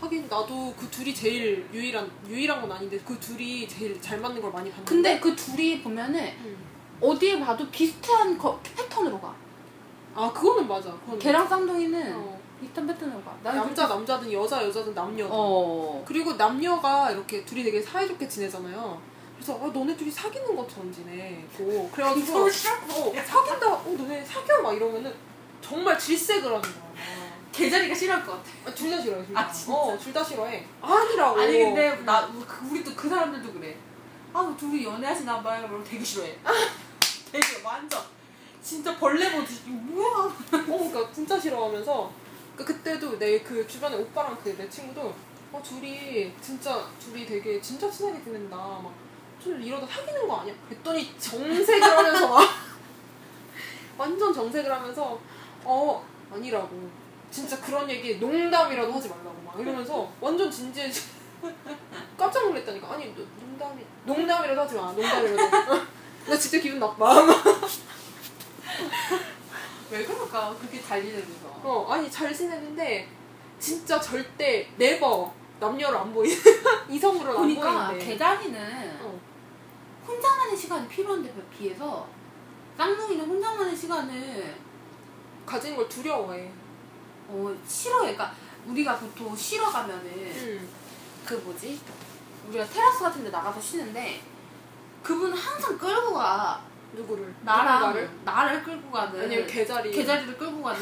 하긴 0.00 0.26
나도 0.28 0.74
그 0.76 0.88
둘이 0.90 1.14
제일 1.14 1.66
유일한 1.72 2.10
유일한 2.28 2.60
건 2.60 2.72
아닌데 2.72 2.98
그 3.06 3.18
둘이 3.18 3.66
제일 3.68 4.00
잘 4.00 4.18
맞는 4.20 4.40
걸 4.40 4.50
많이 4.52 4.68
봤는데. 4.70 4.88
근데 4.88 5.20
그 5.20 5.34
둘이 5.34 5.80
보면은 5.82 6.20
음. 6.44 6.56
어디에 7.00 7.40
봐도 7.40 7.68
비슷한 7.70 8.36
거, 8.38 8.58
패턴으로 8.62 9.20
가. 9.20 9.34
아 10.14 10.32
그거는 10.32 10.68
맞아. 10.68 10.90
그건 11.04 11.18
걔랑 11.18 11.46
쌍둥이는 11.48 12.14
어. 12.16 12.38
비슷한 12.60 12.86
패턴으로 12.86 13.20
가. 13.22 13.36
남자 13.42 13.86
그렇게- 13.86 13.94
남자든 13.94 14.32
여자 14.32 14.62
여자든 14.64 14.94
남녀. 14.94 15.26
어. 15.30 16.02
그리고 16.06 16.34
남녀가 16.34 17.10
이렇게 17.10 17.44
둘이 17.44 17.62
되게 17.64 17.80
사이좋게 17.80 18.28
지내잖아요. 18.28 19.00
그래서 19.36 19.58
아, 19.62 19.66
너네 19.72 19.96
둘이 19.96 20.10
사귀는 20.10 20.54
것처럼 20.54 20.92
지내고 20.92 21.90
그래가지고 21.92 22.26
서로 22.26 22.48
싫어? 22.50 22.72
어, 22.74 23.12
사귄다 23.24 23.72
어 23.72 23.94
너네 23.98 24.24
사겨 24.24 24.62
막 24.62 24.72
이러면은 24.74 25.12
정말 25.60 25.98
질색을 25.98 26.44
하는 26.44 26.60
거야. 26.62 26.83
개자리가 27.54 27.94
싫어할 27.94 28.24
것 28.26 28.32
같아. 28.32 28.50
아, 28.66 28.74
둘다 28.74 29.00
싫어해. 29.00 29.24
둘 29.26 29.34
다. 29.34 29.40
아, 29.40 29.52
진짜? 29.52 29.72
어, 29.72 29.98
둘 29.98 30.12
다 30.12 30.24
싫어해. 30.24 30.66
아니라고. 30.82 31.40
아니 31.40 31.58
근데 31.58 31.96
나 32.04 32.26
그- 32.26 32.68
우리도 32.70 32.94
그 32.96 33.08
사람들도 33.08 33.52
그래. 33.52 33.76
아 34.32 34.54
둘이 34.58 34.84
연애하시나 34.84 35.42
봐요. 35.42 35.66
그럼 35.68 35.84
되게 35.84 36.04
싫어해. 36.04 36.36
되게 37.30 37.62
완전 37.64 38.00
진짜 38.62 38.96
벌레 38.98 39.30
보듯이 39.30 39.60
뭐야? 39.66 40.08
어, 40.26 40.32
그러니까 40.50 41.12
진짜 41.12 41.38
싫어하면서 41.38 42.10
그 42.56 42.64
그때도 42.64 43.18
내 43.18 43.42
그 43.42 43.66
주변에 43.68 43.96
오빠랑 43.96 44.36
그 44.42 44.56
내 44.56 44.68
친구도 44.68 45.14
어 45.52 45.62
둘이 45.62 46.32
진짜 46.40 46.84
둘이 46.98 47.24
되게 47.26 47.60
진짜 47.60 47.88
친하게 47.90 48.22
지낸다. 48.24 48.56
막 48.56 48.90
좀 49.42 49.60
이러다 49.60 49.86
사귀는 49.86 50.26
거 50.26 50.38
아니야? 50.38 50.54
그랬더니 50.68 51.12
정색을 51.18 51.82
하면서 51.82 52.28
막 52.28 52.48
완전 53.98 54.32
정색을 54.32 54.72
하면서 54.72 55.18
어 55.64 56.04
아니라고. 56.32 57.03
진짜 57.34 57.60
그런 57.60 57.90
얘기 57.90 58.16
농담이라도 58.18 58.92
하지 58.92 59.08
말라고 59.08 59.34
막 59.44 59.58
이러면서 59.58 60.08
완전 60.20 60.48
진지해. 60.48 60.88
깜짝 62.16 62.46
놀랐다니까. 62.46 62.92
아니 62.92 63.12
노- 63.12 63.26
농담이 63.40 63.82
농담이라도 64.04 64.60
하지 64.60 64.76
마. 64.76 64.92
농담이라도. 64.92 65.74
나 66.30 66.36
진짜 66.38 66.58
기분 66.60 66.78
나빠. 66.78 67.12
왜 69.90 70.04
그럴까? 70.04 70.54
그렇게 70.60 70.80
잘 70.80 71.02
지내면서. 71.02 71.48
어, 71.64 71.86
아니 71.90 72.08
잘 72.08 72.32
지내는데 72.32 73.08
진짜 73.58 74.00
절대 74.00 74.70
네버 74.76 75.32
남녀를 75.58 75.98
안 75.98 76.14
보이는 76.14 76.36
이성으로 76.88 77.30
안 77.30 77.36
보니까. 77.36 77.94
개자리는 77.98 78.98
어. 79.02 79.20
혼자만의 80.06 80.56
시간이 80.56 80.86
필요한데 80.86 81.34
비해서 81.56 82.06
쌍둥이는 82.76 83.24
혼자만의 83.26 83.76
시간을 83.76 84.54
가지는 85.44 85.76
걸 85.76 85.88
두려워해. 85.88 86.48
어, 87.28 87.54
싫어해. 87.66 88.14
그러니까 88.14 88.32
우리가 88.66 88.96
보통 88.98 89.34
쉬러 89.36 89.66
가면은 89.70 90.04
음. 90.06 90.68
그 91.24 91.34
뭐지? 91.34 91.80
우리가 92.48 92.64
테라스 92.66 93.00
같은 93.04 93.24
데 93.24 93.30
나가서 93.30 93.60
쉬는데 93.60 94.20
그분은 95.02 95.36
항상 95.36 95.78
끌고 95.78 96.14
가. 96.14 96.60
누구를? 96.94 97.34
나랑 97.42 97.80
누군가를? 97.80 98.10
나를 98.24 98.62
끌고 98.62 98.90
가는 98.90 99.20
아니면 99.22 99.46
개자리. 99.46 99.90
개자리를 99.90 100.38
끌고 100.38 100.62
가는 100.62 100.80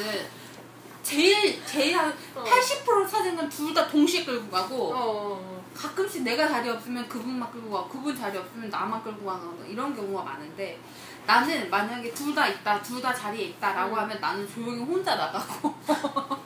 제일 1.03 1.65
제일 1.65 1.97
한 1.97 2.13
어. 2.35 2.45
80% 2.45 3.09
사진은 3.09 3.49
둘 3.49 3.73
다 3.75 3.89
동시에 3.89 4.25
끌고 4.25 4.51
가고 4.51 4.93
어, 4.93 4.97
어. 4.97 5.39
어. 5.41 5.65
가끔씩 5.75 6.23
내가 6.23 6.47
자리 6.47 6.69
없으면 6.69 7.09
그분만 7.09 7.51
끌고 7.51 7.71
가고 7.71 7.89
그분 7.89 8.15
자리 8.17 8.37
없으면 8.37 8.69
나만 8.69 9.03
끌고 9.03 9.25
가고 9.25 9.65
이런 9.67 9.97
경우가 9.97 10.23
많은데 10.23 10.79
나는 11.27 11.71
만약에 11.71 12.13
둘 12.13 12.35
다 12.35 12.49
있다 12.49 12.83
둘 12.83 13.01
다 13.01 13.15
자리에 13.15 13.47
있다라고 13.47 13.95
음. 13.95 13.99
하면 14.01 14.21
나는 14.21 14.49
조용히 14.49 14.83
혼자 14.83 15.15
나가고 15.15 15.69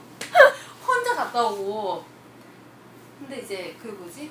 혼자 0.87 1.15
갔다 1.15 1.45
오고 1.47 2.05
근데 3.19 3.41
이제 3.41 3.77
그 3.81 3.89
뭐지 3.89 4.31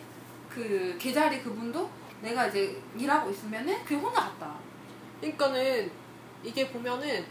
그 0.49 0.95
개자리 0.99 1.41
그분도 1.41 1.89
내가 2.21 2.47
이제 2.47 2.81
일하고 2.97 3.29
있으면은 3.31 3.84
그냥 3.84 4.03
혼자 4.03 4.21
갔다 4.21 4.45
와. 4.47 4.60
그러니까는 5.19 5.91
이게 6.43 6.69
보면은 6.69 7.25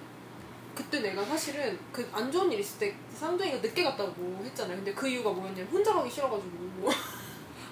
그때 0.74 1.00
내가 1.00 1.24
사실은 1.24 1.78
그 1.92 2.08
안 2.12 2.30
좋은 2.32 2.50
일 2.50 2.58
있을 2.58 2.78
때 2.80 2.96
쌍둥이가 3.14 3.58
늦게 3.58 3.84
갔다고 3.84 4.40
했잖아요. 4.44 4.76
근데 4.76 4.92
그 4.92 5.06
이유가 5.08 5.30
뭐였냐면 5.30 5.70
혼자 5.70 5.92
가기 5.94 6.10
싫어가지고. 6.10 6.90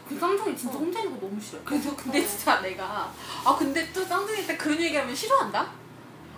그 0.09 0.19
쌍둥이 0.19 0.57
진짜 0.57 0.77
어. 0.77 0.79
혼자 0.81 1.01
있는 1.01 1.19
거 1.19 1.27
너무 1.27 1.41
싫어. 1.41 1.61
그래서 1.65 1.95
근데 1.97 2.23
어. 2.23 2.27
진짜 2.27 2.61
내가 2.61 3.13
아 3.45 3.57
근데 3.57 3.93
또 3.93 4.05
쌍둥이 4.05 4.47
때 4.47 4.57
그런 4.57 4.81
얘기하면 4.81 5.15
싫어한다? 5.15 5.71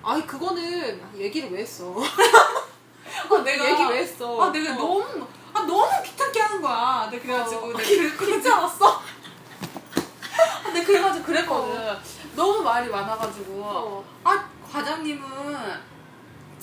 아니 0.02 0.26
그거는 0.26 1.02
얘기를 1.16 1.50
왜 1.50 1.60
했어? 1.62 1.94
아 1.98 3.42
내가 3.42 3.70
얘기 3.70 3.84
왜 3.84 3.98
했어? 4.00 4.42
아 4.42 4.50
내가 4.50 4.72
어. 4.72 4.76
너무 4.76 5.26
아 5.52 5.60
너무 5.62 5.86
귀찮게 6.04 6.40
하는 6.40 6.60
거야. 6.60 7.08
내가 7.10 7.22
그래가지고 7.22 7.60
어. 7.66 7.72
내가 7.72 8.16
그, 8.16 8.26
괜찮았어? 8.26 9.02
근데 10.64 10.84
그래가지고 10.84 11.24
그랬거든. 11.24 11.96
너무 12.36 12.62
말이 12.62 12.88
많아가지고 12.88 13.62
어. 13.62 14.04
아 14.24 14.48
과장님은 14.70 15.93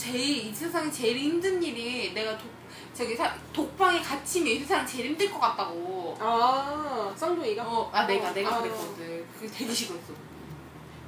제일 0.01 0.47
이 0.47 0.53
세상에 0.53 0.91
제일 0.91 1.15
힘든 1.15 1.61
일이 1.61 2.11
내가 2.11 2.35
독 2.35 2.47
저기 2.91 3.15
사, 3.15 3.31
독방에 3.53 4.01
갇히면 4.01 4.47
이 4.51 4.59
세상 4.59 4.83
제일 4.85 5.11
힘들 5.11 5.31
것 5.31 5.39
같다고. 5.39 6.17
아 6.19 7.13
쌍둥이가? 7.15 7.63
어, 7.63 7.87
아 7.93 8.07
내가 8.07 8.29
어. 8.29 8.33
내가 8.33 8.55
아. 8.55 8.61
그랬거든. 8.61 9.27
그게 9.39 9.47
되게 9.47 9.71
싫어했어. 9.71 10.11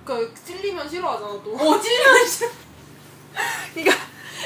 그 0.06 0.32
찔리면 0.46 0.88
싫어하잖아 0.88 1.42
또. 1.44 1.56
어 1.56 1.82
찔리면 1.82 2.28
싫어. 2.28 2.50
그러니까 3.74 3.96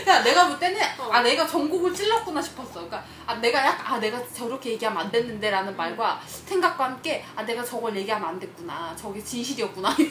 그러니까 0.02 0.24
내가 0.24 0.48
볼 0.48 0.60
때는 0.60 0.82
어. 1.00 1.10
아 1.12 1.22
내가 1.22 1.46
전곡을 1.46 1.94
찔렀구나 1.94 2.42
싶었어. 2.42 2.72
그러니까 2.76 3.04
아 3.26 3.36
내가 3.36 3.66
약 3.66 3.92
아 3.92 4.00
내가 4.00 4.18
저렇게 4.34 4.72
얘기하면 4.72 5.04
안 5.04 5.12
됐는데라는 5.12 5.76
말과 5.76 6.22
생각과 6.46 6.86
함께 6.86 7.26
아 7.36 7.44
내가 7.44 7.66
저걸 7.66 7.98
얘기하면 7.98 8.30
안 8.30 8.40
됐구나. 8.40 8.96
저게 8.96 9.22
진실이었구나. 9.22 9.94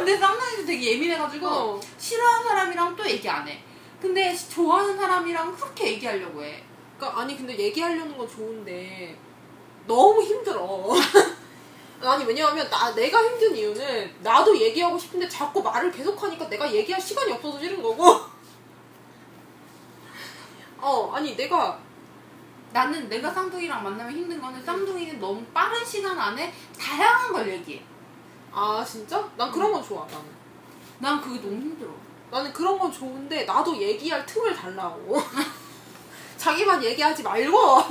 근데 0.00 0.16
쌍둥이도 0.16 0.64
되게 0.64 0.94
예민해가지고 0.94 1.46
어. 1.46 1.80
싫어하는 1.98 2.48
사람이랑 2.48 2.96
또 2.96 3.06
얘기 3.06 3.28
안 3.28 3.46
해. 3.46 3.62
근데 4.00 4.34
좋아하는 4.34 4.96
사람이랑 4.96 5.54
그렇게 5.54 5.88
얘기하려고 5.88 6.42
해. 6.42 6.64
그러니까 6.96 7.20
아니 7.20 7.36
근데 7.36 7.58
얘기하려는 7.58 8.16
건 8.16 8.26
좋은데 8.26 9.14
너무 9.86 10.22
힘들어. 10.22 10.88
아니 12.00 12.24
왜냐하면 12.24 12.66
나 12.70 12.94
내가 12.94 13.22
힘든 13.22 13.54
이유는 13.54 14.14
나도 14.22 14.58
얘기하고 14.58 14.98
싶은데 14.98 15.28
자꾸 15.28 15.62
말을 15.62 15.92
계속하니까 15.92 16.48
내가 16.48 16.72
얘기할 16.72 16.98
시간이 16.98 17.32
없어서 17.32 17.58
싫은 17.58 17.82
거고. 17.82 18.08
어 20.80 21.12
아니 21.12 21.36
내가 21.36 21.78
나는 22.72 23.06
내가 23.06 23.30
쌍둥이랑 23.30 23.82
만나면 23.82 24.14
힘든 24.14 24.40
거는 24.40 24.64
쌍둥이는 24.64 25.20
너무 25.20 25.44
빠른 25.52 25.84
시간 25.84 26.18
안에 26.18 26.54
다양한 26.78 27.34
걸 27.34 27.52
얘기해. 27.52 27.89
아 28.52 28.84
진짜? 28.84 29.28
난 29.36 29.50
그런 29.50 29.72
건 29.72 29.82
좋아 29.82 30.04
나는. 30.06 30.24
난 30.98 31.20
그게 31.20 31.40
너무 31.40 31.54
힘들어. 31.54 31.90
나는 32.30 32.52
그런 32.52 32.78
건 32.78 32.92
좋은데 32.92 33.44
나도 33.44 33.76
얘기할 33.76 34.24
틈을 34.26 34.54
달라고. 34.54 35.20
자기만 36.36 36.82
얘기하지 36.82 37.22
말고 37.22 37.82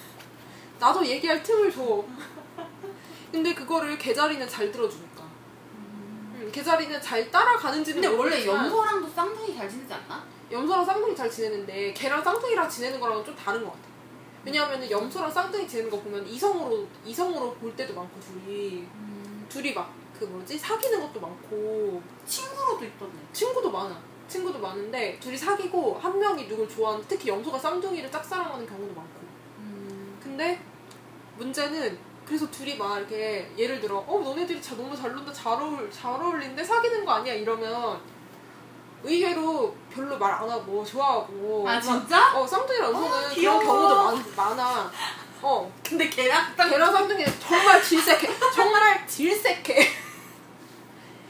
나도 0.78 1.04
얘기할 1.06 1.42
틈을 1.42 1.70
줘. 1.70 2.04
근데 3.30 3.54
그거를 3.54 3.96
개자리는 3.98 4.46
잘 4.48 4.70
들어주니까. 4.70 5.22
음, 5.22 6.50
개자리는 6.52 7.00
잘 7.00 7.30
따라가는지는 7.30 8.00
근데 8.02 8.08
원래 8.16 8.30
모르겠지만 8.30 8.64
염소랑도 8.66 9.08
쌍둥이 9.08 9.56
잘 9.56 9.68
지내지 9.68 9.92
않나? 9.94 10.22
염소랑 10.50 10.84
쌍둥이 10.84 11.16
잘 11.16 11.30
지내는데 11.30 11.94
걔랑 11.94 12.22
쌍둥이랑 12.22 12.68
지내는 12.68 13.00
거랑은 13.00 13.24
좀 13.24 13.34
다른 13.34 13.62
것 13.64 13.70
같아. 13.70 13.82
왜냐하면 14.44 14.90
염소랑 14.90 15.30
쌍둥이 15.30 15.66
지내는 15.66 15.90
거 15.90 16.00
보면 16.00 16.26
이성으로 16.26 16.86
이성으로 17.04 17.54
볼 17.54 17.74
때도 17.74 17.94
많고 17.94 18.20
둘이 18.20 18.84
둘이 19.52 19.72
막 19.74 19.90
그 20.18 20.24
뭐지 20.26 20.56
사귀는 20.56 21.00
것도 21.00 21.18
많고 21.20 22.00
친구로도 22.24 22.84
있던데. 22.84 23.18
친구도 23.32 23.68
많아. 23.72 23.98
친구도 24.28 24.60
많은데 24.60 25.18
둘이 25.18 25.36
사귀고 25.36 25.98
한 26.00 26.16
명이 26.16 26.46
누굴 26.46 26.68
좋아하는 26.68 27.04
특히 27.08 27.28
염소가 27.30 27.58
쌍둥이를 27.58 28.08
짝사랑하는 28.08 28.64
경우도 28.64 28.94
많고. 28.94 29.20
근데 30.22 30.60
문제는 31.38 31.98
그래서 32.24 32.48
둘이 32.52 32.76
막 32.76 32.98
이렇게 32.98 33.50
예를 33.58 33.80
들어 33.80 33.98
어 33.98 34.20
너네들이 34.22 34.62
자, 34.62 34.76
너무 34.76 34.94
잘 34.96 35.12
논다 35.12 35.32
잘 35.32 35.54
어울 35.60 35.90
잘 35.90 36.12
어울린데 36.12 36.62
사귀는 36.62 37.04
거 37.04 37.12
아니야 37.14 37.34
이러면 37.34 37.98
의외로 39.02 39.74
별로 39.90 40.16
말 40.18 40.30
안 40.34 40.48
하고 40.48 40.84
좋아하고 40.84 41.64
아 41.68 41.74
막- 41.74 41.80
진짜? 41.80 42.38
어 42.38 42.46
쌍둥이랑 42.46 42.92
염소는 42.92 43.30
어, 43.30 43.34
그런. 43.34 43.64
경우도 43.64 43.94
많, 44.04 44.36
많아. 44.56 44.90
어 45.42 45.72
근데 45.84 46.08
걔랑 46.08 46.54
딱 46.56 46.68
걔랑 46.68 46.92
쌍둥이는 46.92 47.40
정말 47.40 47.82
질색해 47.82 48.28
정말 48.54 49.06
질색해 49.08 49.88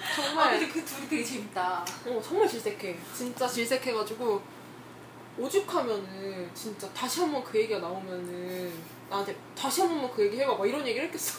아, 0.01 0.14
정말 0.14 0.51
근데 0.59 0.68
그 0.68 0.85
둘이 0.85 1.09
되게 1.09 1.25
재밌다. 1.25 1.85
어, 2.07 2.22
정말 2.22 2.46
질색해. 2.46 2.98
진짜 3.16 3.46
질색해가지고 3.48 4.42
오죽하면은 5.38 6.51
진짜 6.55 6.87
다시 6.92 7.20
한 7.20 7.33
번 7.33 7.42
그 7.42 7.59
얘기가 7.59 7.79
나오면은 7.79 8.72
나한테 9.09 9.35
다시 9.57 9.81
한 9.81 9.88
번만 9.90 10.11
그 10.14 10.27
얘기 10.27 10.38
해봐 10.38 10.55
막 10.55 10.66
이런 10.68 10.87
얘기를 10.87 11.07
했겠어. 11.07 11.38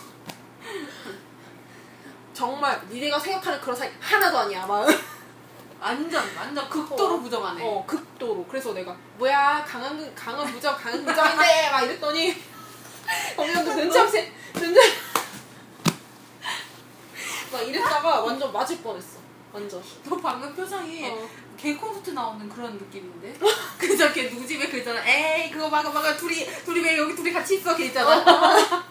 정말 2.34 2.82
니네가 2.90 3.20
생각하는 3.20 3.62
그런 3.62 3.76
사이 3.76 3.92
하나도 4.00 4.38
아니야 4.40 4.66
막. 4.66 4.88
완전 5.80 6.24
완전 6.36 6.68
극도로 6.70 7.16
어. 7.16 7.20
부정하네. 7.20 7.62
어 7.64 7.84
극도로. 7.86 8.46
그래서 8.50 8.74
내가 8.74 8.96
뭐야 9.18 9.64
강한 9.68 10.16
강한 10.16 10.52
무적 10.52 10.76
강한 10.82 11.04
무적인데 11.06 11.70
막 11.72 11.82
이랬더니 11.84 12.34
어머니도 13.38 13.74
눈치 13.76 14.00
없이 14.00 14.32
눈치 14.54 14.80
막 17.52 17.62
이랬다가 17.62 18.22
완전 18.22 18.52
맞을 18.52 18.78
뻔했어. 18.80 19.20
완전. 19.52 19.84
너 20.06 20.18
방금 20.18 20.56
표정이 20.56 21.08
어. 21.10 21.30
개 21.56 21.76
콘서트 21.76 22.10
나오는 22.10 22.50
그런 22.50 22.74
느낌인데? 22.78 23.36
그저 23.78 24.12
걔 24.12 24.28
누구 24.30 24.46
집에 24.48 24.68
그 24.68 24.78
있잖아. 24.78 25.00
에이 25.08 25.52
그거 25.52 25.70
막아 25.70 25.90
막아 25.92 26.18
둘이 26.18 26.46
둘이 26.66 26.82
왜 26.82 26.98
여기 26.98 27.16
둘이 27.16 27.32
같이 27.32 27.58
있어 27.58 27.76
걔 27.76 27.86
있잖아. 27.86 28.24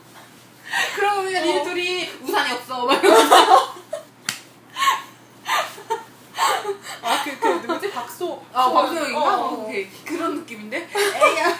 그러면 0.95 1.27
니네 1.27 1.61
어. 1.61 1.65
둘이 1.65 2.09
우산이 2.23 2.53
없어 2.53 2.87
막 2.87 3.03
이러면서. 3.03 3.75
아그 7.03 7.39
그 7.41 7.49
누구지 7.49 7.91
박소. 7.91 8.45
아 8.53 8.63
소- 8.65 8.73
박수영인가? 8.75 9.21
어, 9.21 9.43
어. 9.49 9.65
오케이 9.65 9.89
그런 10.05 10.37
느낌인데? 10.37 10.89
에이야. 10.95 11.59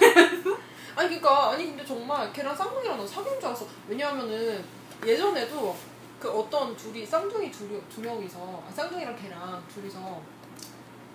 아니 1.03 1.09
그니까 1.09 1.51
아니 1.51 1.67
근데 1.67 1.85
정말 1.85 2.33
걔랑 2.33 2.55
쌍둥이랑 2.55 2.97
난 2.97 3.07
사귀는 3.07 3.39
줄 3.41 3.47
알았어 3.49 3.67
왜냐하면은 3.89 4.65
예전에도 5.05 5.77
그 6.21 6.31
어떤 6.31 6.77
둘이 6.77 7.05
쌍둥이 7.05 7.51
둘이 7.51 7.81
두 7.93 8.01
명이서 8.01 8.39
아, 8.39 8.71
쌍둥이랑 8.73 9.17
걔랑 9.17 9.63
둘이서 9.73 10.21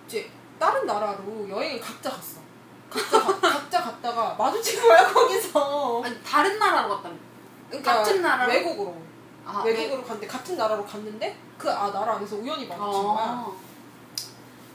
이제 0.06 0.30
다른 0.58 0.84
나라로 0.86 1.48
여행을 1.48 1.80
각자 1.80 2.10
갔어 2.10 2.40
각자 2.90 3.18
가- 3.18 3.40
각자 3.40 3.80
갔다가 3.82 4.34
마주친 4.38 4.82
거야 4.82 5.06
거기서 5.10 6.02
아니 6.04 6.22
다른 6.22 6.58
나라로 6.58 6.88
갔다며. 6.96 7.14
그러니까 7.70 7.94
같은 7.96 8.20
나라로? 8.22 8.52
외국으로 8.52 8.96
아, 9.46 9.62
외국으로 9.64 10.02
갔는데 10.02 10.26
같은 10.26 10.56
나라로 10.56 10.84
갔는데 10.84 11.38
그 11.56 11.68
아 11.70 11.90
나라 11.90 12.16
안에서 12.16 12.36
우연히 12.36 12.64
왜? 12.64 12.68
마주친 12.68 13.02
거야 13.02 13.16
아. 13.24 13.52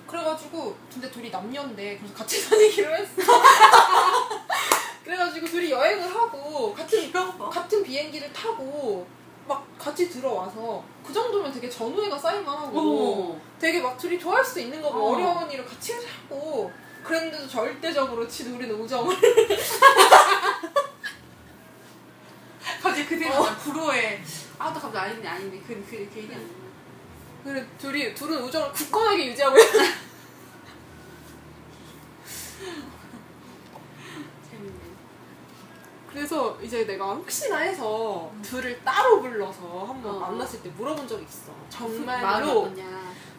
그래가지고 0.07 0.75
근데 0.91 1.09
둘이 1.11 1.29
남녀인데 1.29 1.97
그래서 1.97 2.13
같이 2.15 2.43
다니기로 2.49 2.95
했어 2.95 3.21
그래가지고 5.03 5.45
둘이 5.47 5.69
여행을 5.71 6.13
하고 6.13 6.73
같은 6.73 6.99
귀여워. 7.11 7.49
같은 7.49 7.83
비행기를 7.83 8.31
타고 8.31 9.05
막 9.47 9.67
같이 9.77 10.09
들어와서 10.09 10.83
그 11.05 11.11
정도면 11.11 11.51
되게 11.51 11.69
전우애가 11.69 12.17
쌓일만하고 12.17 13.33
어. 13.33 13.41
되게 13.59 13.81
막 13.81 13.97
둘이 13.97 14.17
좋아할 14.17 14.43
수 14.45 14.61
있는 14.61 14.81
거고 14.81 14.97
어. 14.97 15.13
어. 15.13 15.17
려운 15.19 15.51
일을 15.51 15.65
같이 15.65 15.93
하고 15.93 16.71
그랬는데도 17.03 17.45
절대적으로 17.49 18.25
치 18.27 18.45
우리는 18.49 18.73
우정을 18.75 19.13
갑자기 22.81 23.05
그 23.05 23.15
어. 23.27 23.43
나 23.43 23.57
불호해. 23.57 24.21
아나 24.57 24.73
갑자기 24.79 24.97
아닌데 24.97 25.27
아닌데 25.27 25.59
그 25.59 25.73
그 25.75 25.85
그 25.89 25.95
얘기 25.97 26.33
안 26.33 26.39
나. 26.41 26.47
그래 27.43 27.65
둘이 27.77 28.13
둘은 28.15 28.41
우정을 28.43 28.71
굳건하게 28.71 29.27
유지하고 29.27 29.57
있어 29.57 29.71
재밌네. 34.49 34.79
그래서 36.13 36.57
이제 36.61 36.85
내가 36.85 37.13
혹시나 37.15 37.57
해서 37.57 38.31
둘을 38.43 38.79
따로 38.83 39.19
불러서 39.21 39.85
한번 39.87 40.15
어. 40.15 40.19
만났을 40.19 40.61
때 40.61 40.69
물어본 40.69 41.07
적이 41.07 41.25
있어. 41.27 41.51
정말로. 41.69 42.71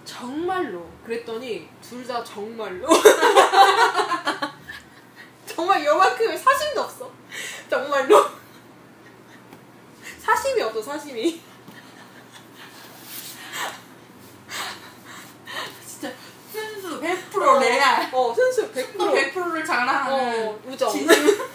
정말로? 0.04 0.84
그랬더니 1.04 1.68
둘 1.80 2.04
다 2.06 2.22
정말로. 2.24 2.88
정말 5.46 5.84
요만큼의 5.84 6.36
사심도 6.36 6.80
없어. 6.82 7.08
정말로. 7.70 8.26
사심이 10.18 10.60
없어 10.62 10.82
사심이. 10.82 11.40
진짜 15.86 16.10
순수 16.52 17.00
100% 17.00 17.60
레알. 17.60 18.10
어 18.12 18.34
순수 18.34 18.70
100% 18.72 18.96
100%를 19.32 19.64
장난하는 19.64 20.48
어, 20.48 20.58
우정. 20.66 20.90
진심. 20.90 21.53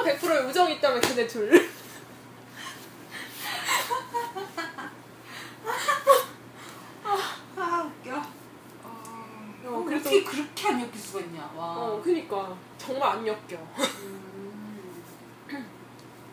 이 0.00 0.18
순도 0.18 0.28
100%의 0.28 0.46
우정이 0.48 0.74
있다면 0.76 1.00
걔네 1.00 1.26
둘 1.26 1.70
아 7.56 7.82
웃겨. 7.84 8.16
어, 8.84 8.90
어, 9.66 9.84
그래서- 9.86 10.08
어떻게 10.08 10.24
그렇게 10.24 10.68
안 10.68 10.80
엮일 10.80 10.96
수가 10.98 11.20
있냐. 11.20 11.50
와. 11.54 11.76
어 11.76 12.00
그니까 12.02 12.56
정말 12.78 13.10
안 13.10 13.26
엮여 13.26 13.58
음. 13.78 14.90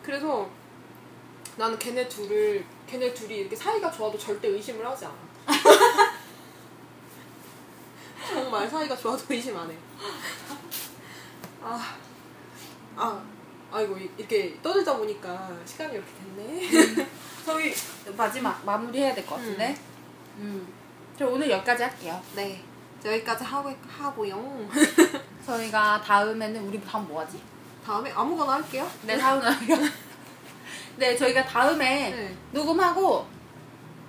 그래서 0.02 0.48
나는 1.56 1.78
걔네 1.78 2.08
둘을 2.08 2.64
걔네 2.86 3.12
둘이 3.12 3.36
이렇게 3.38 3.54
사이가 3.56 3.90
좋아도 3.90 4.16
절대 4.16 4.48
의심을 4.48 4.86
하지 4.86 5.04
않아. 5.06 5.16
정말 8.32 8.68
사이가 8.68 8.96
좋아도 8.96 9.22
의심 9.28 9.56
안 9.56 9.70
해. 9.70 9.76
아, 11.62 11.96
아, 12.96 13.22
아이고 13.72 13.98
이- 13.98 14.10
이렇게 14.16 14.58
떠들다 14.62 14.96
보니까 14.96 15.50
시간이 15.64 15.94
이렇게 15.94 16.08
됐네. 16.36 17.06
저희 17.44 17.74
마지막 18.16 18.64
마무리해야 18.64 19.14
될 19.14 19.26
것 19.26 19.36
같은데. 19.36 19.76
음. 20.38 20.66
저 21.18 21.26
오늘 21.26 21.50
여기까지 21.50 21.82
할게요. 21.82 22.20
네, 22.36 22.62
여기까지 23.04 23.44
하고 23.44 23.72
하고요. 23.88 24.68
저희가 25.44 26.00
다음에는 26.02 26.68
우리 26.68 26.80
다음 26.84 27.06
뭐 27.08 27.20
하지? 27.20 27.40
다음에 27.84 28.12
아무거나 28.12 28.52
할게요. 28.54 28.88
네, 29.02 29.16
다음에. 29.18 29.44
네, 30.96 31.16
저희가 31.16 31.44
다음에 31.44 32.10
네. 32.10 32.36
녹음하고 32.52 33.26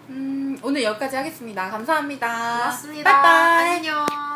음 0.09 0.55
음, 0.55 0.59
오늘 0.63 0.83
여기까지 0.83 1.15
하겠습니다. 1.15 1.69
감사합니다. 1.69 2.27
고맙습니다. 2.59 3.21
빠이빠이. 3.21 3.75
안녕. 3.77 4.28